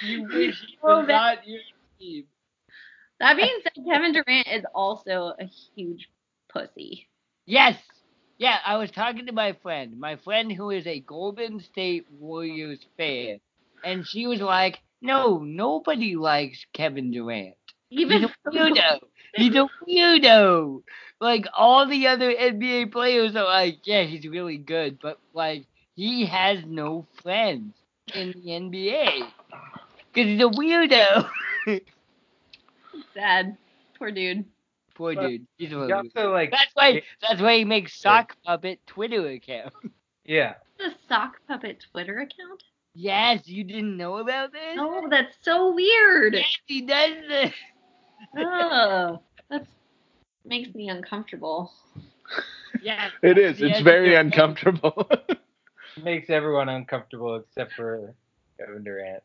You 0.06 0.24
wish 0.34 0.62
he 0.62 0.78
so 0.82 1.00
was 1.00 1.08
not 1.08 1.48
your 1.48 1.62
team. 2.00 2.26
That 3.24 3.38
being 3.38 3.60
said, 3.64 3.86
Kevin 3.86 4.12
Durant 4.12 4.48
is 4.50 4.66
also 4.76 5.34
a 5.40 5.46
huge 5.46 6.10
pussy. 6.52 7.08
Yes. 7.46 7.78
Yeah, 8.38 8.58
I 8.66 8.76
was 8.78 8.92
talking 8.92 9.26
to 9.28 9.32
my 9.32 9.54
friend, 9.54 9.98
my 10.00 10.18
friend 10.18 10.52
who 10.52 10.72
is 10.72 10.86
a 10.88 11.00
Golden 11.00 11.62
State 11.62 12.06
Warriors 12.12 12.80
fan, 12.98 13.40
and 13.86 14.06
she 14.06 14.28
was 14.28 14.42
like, 14.42 14.82
"No, 15.02 15.40
nobody 15.40 16.16
likes 16.18 16.66
Kevin 16.74 17.12
Durant. 17.12 17.56
He's 17.90 18.02
Even 18.02 18.26
a 18.26 18.30
weirdo. 18.50 19.00
He's 19.36 19.56
a 19.56 19.70
weirdo. 19.88 20.84
Like 21.22 21.46
all 21.58 21.88
the 21.88 22.08
other 22.08 22.34
NBA 22.34 22.92
players 22.92 23.38
are 23.38 23.46
like, 23.46 23.88
yeah, 23.88 24.04
he's 24.04 24.28
really 24.28 24.58
good, 24.58 25.00
but 25.02 25.20
like 25.34 25.66
he 25.96 26.26
has 26.26 26.60
no 26.66 27.08
friends 27.22 27.74
in 28.14 28.34
the 28.34 28.52
NBA 28.52 29.32
because 30.14 30.28
he's 30.28 30.42
a 30.42 30.50
weirdo." 30.50 31.30
sad. 33.14 33.58
Poor 33.98 34.12
dude. 34.12 34.46
Poor 34.96 35.16
Well, 35.16 35.28
dude. 35.28 35.48
He's 35.58 35.72
a 35.72 35.78
little 35.78 35.98
also 35.98 36.32
like 36.32 36.52
That's 36.52 36.72
why. 36.74 37.02
That's 37.22 37.42
why 37.42 37.58
he 37.58 37.66
makes 37.66 38.00
sock 38.00 38.36
puppet 38.46 38.80
Twitter 38.86 39.28
account. 39.28 39.74
yeah. 40.26 40.56
The 40.78 40.90
sock 41.08 41.36
puppet 41.48 41.84
Twitter 41.92 42.20
account? 42.20 42.64
Yes, 42.96 43.48
you 43.48 43.64
didn't 43.64 43.98
know 43.98 44.18
about 44.18 44.52
this? 44.52 44.78
Oh, 44.80 45.08
that's 45.10 45.36
so 45.42 45.74
weird. 45.74 46.36
Yes, 46.36 46.58
he 46.66 46.82
does 46.82 47.16
this. 47.28 47.54
Oh, 48.38 49.22
that 49.50 49.66
makes 50.46 50.74
me 50.76 50.90
uncomfortable. 50.90 51.72
Yeah. 52.82 53.10
it 53.24 53.38
is. 53.38 53.62
It's 53.62 53.82
very 53.82 54.10
to- 54.10 54.20
uncomfortable. 54.20 55.10
Makes 56.04 56.30
everyone 56.30 56.70
uncomfortable 56.70 57.36
except 57.36 57.74
for 57.74 58.14
Kevin 58.60 58.84
Durant. 58.84 59.24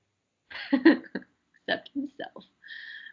Except 0.72 1.90
himself. 1.94 2.44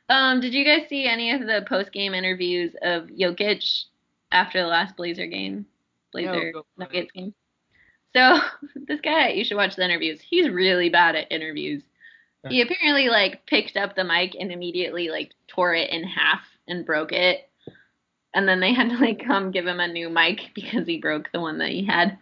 Um, 0.08 0.40
did 0.40 0.54
you 0.54 0.64
guys 0.64 0.88
see 0.88 1.08
any 1.08 1.32
of 1.32 1.42
the 1.42 1.66
post 1.68 1.92
game 1.92 2.14
interviews 2.14 2.76
of 2.82 3.08
Jokic 3.08 3.86
after 4.32 4.62
the 4.62 4.68
last 4.68 4.96
Blazer 4.98 5.28
game, 5.28 5.66
Blazer 6.12 6.50
it. 6.50 6.56
Nuggets 6.78 7.12
game. 7.12 7.34
So 8.16 8.40
this 8.88 9.02
guy, 9.02 9.30
you 9.30 9.44
should 9.44 9.58
watch 9.58 9.76
the 9.76 9.86
interviews. 9.86 10.20
He's 10.22 10.50
really 10.50 10.90
bad 10.90 11.16
at 11.16 11.32
interviews. 11.32 11.84
He 12.48 12.62
apparently 12.62 13.10
like 13.10 13.48
picked 13.48 13.76
up 13.76 13.96
the 13.96 14.04
mic 14.04 14.36
and 14.40 14.52
immediately 14.52 15.10
like 15.10 15.32
tore 15.48 15.74
it 15.74 15.90
in 15.90 16.04
half 16.04 16.42
and 16.68 16.86
broke 16.86 17.12
it. 17.12 17.50
And 18.36 18.48
then 18.48 18.60
they 18.60 18.72
had 18.76 18.90
to 18.90 18.98
like 18.98 19.26
come 19.26 19.50
give 19.50 19.66
him 19.66 19.80
a 19.80 19.88
new 19.88 20.10
mic 20.10 20.52
because 20.56 20.86
he 20.86 21.00
broke 21.00 21.32
the 21.32 21.42
one 21.42 21.58
that 21.60 21.70
he 21.70 21.86
had. 21.86 22.18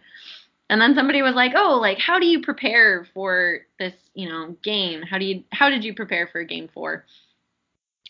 And 0.70 0.80
then 0.80 0.94
somebody 0.94 1.20
was 1.20 1.34
like, 1.34 1.52
"Oh, 1.54 1.78
like 1.78 1.98
how 1.98 2.18
do 2.18 2.24
you 2.24 2.40
prepare 2.40 3.06
for 3.12 3.60
this, 3.78 3.92
you 4.14 4.30
know, 4.30 4.56
game? 4.62 5.02
How 5.02 5.18
do 5.18 5.26
you 5.26 5.44
how 5.50 5.68
did 5.68 5.84
you 5.84 5.94
prepare 5.94 6.26
for 6.26 6.42
game 6.42 6.70
4?" 6.72 7.04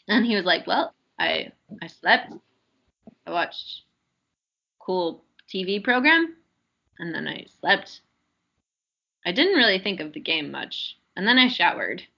And 0.09 0.27
he 0.27 0.37
was 0.37 0.45
like, 0.45 0.67
"Well, 0.67 0.93
I 1.19 1.53
I 1.81 1.87
slept. 1.87 2.33
I 3.27 3.31
watched 3.31 3.83
cool 4.79 5.25
TV 5.49 5.83
program, 5.83 6.37
and 6.99 7.15
then 7.15 7.27
I 7.27 7.47
slept. 7.61 8.03
I 9.25 9.33
didn't 9.33 9.57
really 9.57 9.79
think 9.79 10.01
of 10.01 10.13
the 10.13 10.21
game 10.21 10.51
much, 10.51 10.99
and 11.17 11.27
then 11.27 11.39
I 11.39 11.49
showered." 11.49 12.03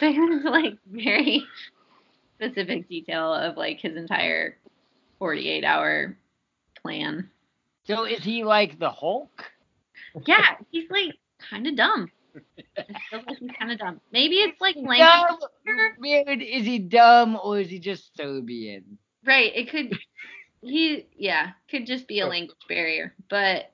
So 0.00 0.10
he 0.10 0.18
was 0.18 0.42
like 0.44 0.78
very 0.86 1.44
specific 2.36 2.88
detail 2.88 3.34
of 3.34 3.58
like 3.58 3.80
his 3.80 3.94
entire 3.94 4.56
48 5.18 5.64
hour 5.64 6.16
plan. 6.80 7.28
So 7.84 8.04
is 8.04 8.24
he 8.24 8.42
like 8.42 8.78
the 8.78 8.90
Hulk? 8.90 9.52
Yeah, 10.26 10.56
he's 10.70 10.90
like 10.90 11.14
kind 11.50 11.66
of 11.66 11.76
dumb. 11.76 12.10
Kind 13.58 13.72
of 13.72 13.78
dumb. 13.78 14.00
Maybe 14.12 14.36
it's 14.36 14.60
like 14.60 14.76
language. 14.76 15.40
Man, 15.98 16.40
is 16.40 16.64
he 16.64 16.78
dumb 16.78 17.38
or 17.42 17.60
is 17.60 17.68
he 17.68 17.78
just 17.78 18.16
Serbian? 18.16 18.98
Right. 19.24 19.52
It 19.54 19.70
could. 19.70 19.92
He 20.62 21.06
yeah 21.16 21.52
could 21.70 21.86
just 21.86 22.06
be 22.06 22.20
a 22.20 22.26
language 22.26 22.58
barrier, 22.68 23.14
but 23.28 23.72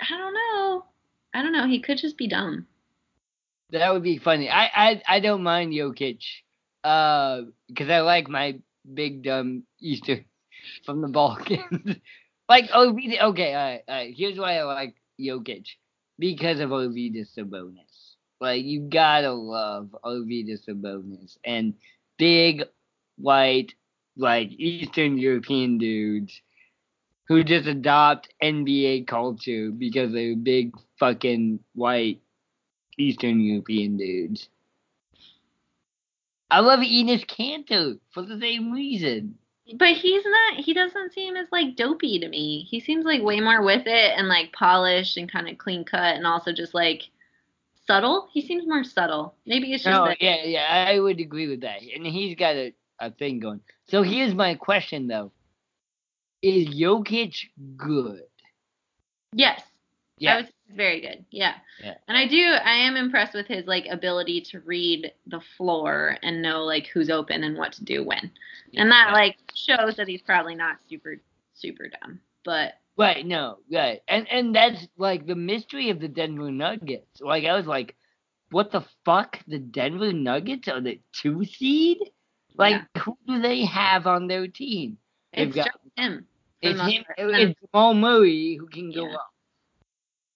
I 0.00 0.16
don't 0.16 0.34
know. 0.34 0.84
I 1.34 1.42
don't 1.42 1.52
know. 1.52 1.66
He 1.66 1.80
could 1.80 1.98
just 1.98 2.16
be 2.16 2.28
dumb. 2.28 2.66
That 3.70 3.92
would 3.92 4.02
be 4.02 4.18
funny. 4.18 4.48
I 4.50 4.66
I, 4.74 5.02
I 5.08 5.20
don't 5.20 5.42
mind 5.42 5.72
Jokic, 5.72 6.22
uh, 6.84 7.42
because 7.68 7.90
I 7.90 8.00
like 8.00 8.28
my 8.28 8.60
big 8.92 9.22
dumb 9.22 9.64
Easter 9.80 10.24
from 10.84 11.00
the 11.02 11.08
Balkans. 11.08 11.96
like 12.48 12.66
oh 12.72 12.90
Okay, 12.90 13.54
all 13.54 13.64
right, 13.64 13.82
all 13.88 13.94
right. 13.94 14.14
Here's 14.16 14.38
why 14.38 14.58
I 14.58 14.62
like 14.64 14.94
Jokic 15.20 15.66
because 16.18 16.60
of 16.60 16.70
Arvydas 16.70 17.34
Sabonis. 17.36 18.14
Like 18.40 18.64
you 18.64 18.80
gotta 18.80 19.32
love 19.32 19.94
Arvydas 20.04 20.66
Sabonis 20.68 21.38
and 21.44 21.74
big 22.18 22.64
white 23.16 23.74
like 24.16 24.50
Eastern 24.58 25.18
European 25.18 25.78
dudes 25.78 26.40
who 27.28 27.42
just 27.42 27.66
adopt 27.66 28.32
NBA 28.42 29.06
culture 29.06 29.70
because 29.70 30.12
they're 30.12 30.36
big 30.36 30.72
fucking 30.98 31.60
white 31.74 32.20
Eastern 32.98 33.40
European 33.40 33.96
dudes. 33.96 34.48
I 36.50 36.60
love 36.60 36.80
Enes 36.80 37.26
Kanter 37.26 37.98
for 38.12 38.22
the 38.22 38.38
same 38.38 38.70
reason. 38.70 39.38
But 39.74 39.96
he's 39.96 40.24
not. 40.24 40.54
He 40.64 40.72
doesn't 40.74 41.12
seem 41.12 41.36
as 41.36 41.48
like 41.50 41.74
dopey 41.76 42.20
to 42.20 42.28
me. 42.28 42.66
He 42.70 42.78
seems 42.78 43.04
like 43.04 43.22
way 43.22 43.40
more 43.40 43.62
with 43.62 43.86
it 43.86 44.12
and 44.16 44.28
like 44.28 44.52
polished 44.52 45.16
and 45.16 45.30
kind 45.30 45.48
of 45.48 45.58
clean 45.58 45.84
cut 45.84 46.14
and 46.16 46.26
also 46.26 46.52
just 46.52 46.72
like 46.72 47.02
subtle. 47.86 48.28
He 48.32 48.42
seems 48.46 48.66
more 48.66 48.84
subtle. 48.84 49.34
Maybe 49.44 49.72
it's 49.72 49.82
just 49.82 49.92
No, 49.92 50.06
that. 50.06 50.22
yeah, 50.22 50.44
yeah, 50.44 50.86
I 50.88 51.00
would 51.00 51.18
agree 51.18 51.48
with 51.48 51.62
that. 51.62 51.80
And 51.82 52.06
he's 52.06 52.36
got 52.36 52.54
a, 52.54 52.74
a 53.00 53.10
thing 53.10 53.40
going. 53.40 53.60
So 53.88 54.02
here's 54.02 54.34
my 54.34 54.54
question 54.54 55.08
though. 55.08 55.32
Is 56.42 56.68
Jokic 56.68 57.34
good? 57.76 58.22
Yes. 59.32 59.62
Yeah. 60.18 60.34
I 60.34 60.36
was 60.42 60.50
very 60.74 61.00
good. 61.00 61.24
Yeah. 61.30 61.54
Yeah. 61.82 61.94
And 62.08 62.16
I 62.16 62.26
do 62.26 62.36
I 62.36 62.72
am 62.72 62.96
impressed 62.96 63.34
with 63.34 63.46
his 63.46 63.66
like 63.66 63.86
ability 63.90 64.40
to 64.52 64.60
read 64.60 65.12
the 65.26 65.40
floor 65.56 66.16
and 66.22 66.42
know 66.42 66.64
like 66.64 66.86
who's 66.88 67.10
open 67.10 67.44
and 67.44 67.56
what 67.56 67.72
to 67.74 67.84
do 67.84 68.04
when. 68.04 68.30
And 68.74 68.90
that 68.90 69.12
like 69.12 69.36
shows 69.54 69.96
that 69.96 70.08
he's 70.08 70.22
probably 70.22 70.54
not 70.54 70.76
super 70.88 71.16
super 71.54 71.88
dumb. 72.00 72.20
But 72.44 72.74
Right, 72.98 73.26
no, 73.26 73.58
right. 73.70 74.00
And 74.08 74.26
and 74.30 74.54
that's 74.54 74.86
like 74.96 75.26
the 75.26 75.34
mystery 75.34 75.90
of 75.90 76.00
the 76.00 76.08
Denver 76.08 76.50
Nuggets. 76.50 77.20
Like 77.20 77.44
I 77.44 77.54
was 77.54 77.66
like, 77.66 77.94
what 78.50 78.72
the 78.72 78.84
fuck? 79.04 79.38
The 79.46 79.58
Denver 79.58 80.12
Nuggets 80.12 80.66
are 80.68 80.80
the 80.80 80.98
two 81.12 81.44
seed? 81.44 81.98
Like 82.56 82.82
who 82.98 83.16
do 83.26 83.40
they 83.42 83.64
have 83.66 84.06
on 84.06 84.26
their 84.28 84.48
team? 84.48 84.96
They've 85.34 85.48
it's 85.48 85.56
got- 85.56 85.66
just 85.66 85.78
him. 85.96 86.26
It's 86.62 86.80
him 86.80 87.04
part. 87.04 87.18
And 87.18 87.30
then 87.34 87.40
it's 87.50 87.60
Jamal 87.70 87.92
Murray 87.94 88.56
who 88.58 88.66
can 88.66 88.90
go 88.90 89.06
Yeah. 89.06 89.14
up. 89.16 89.30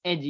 And 0.04 0.22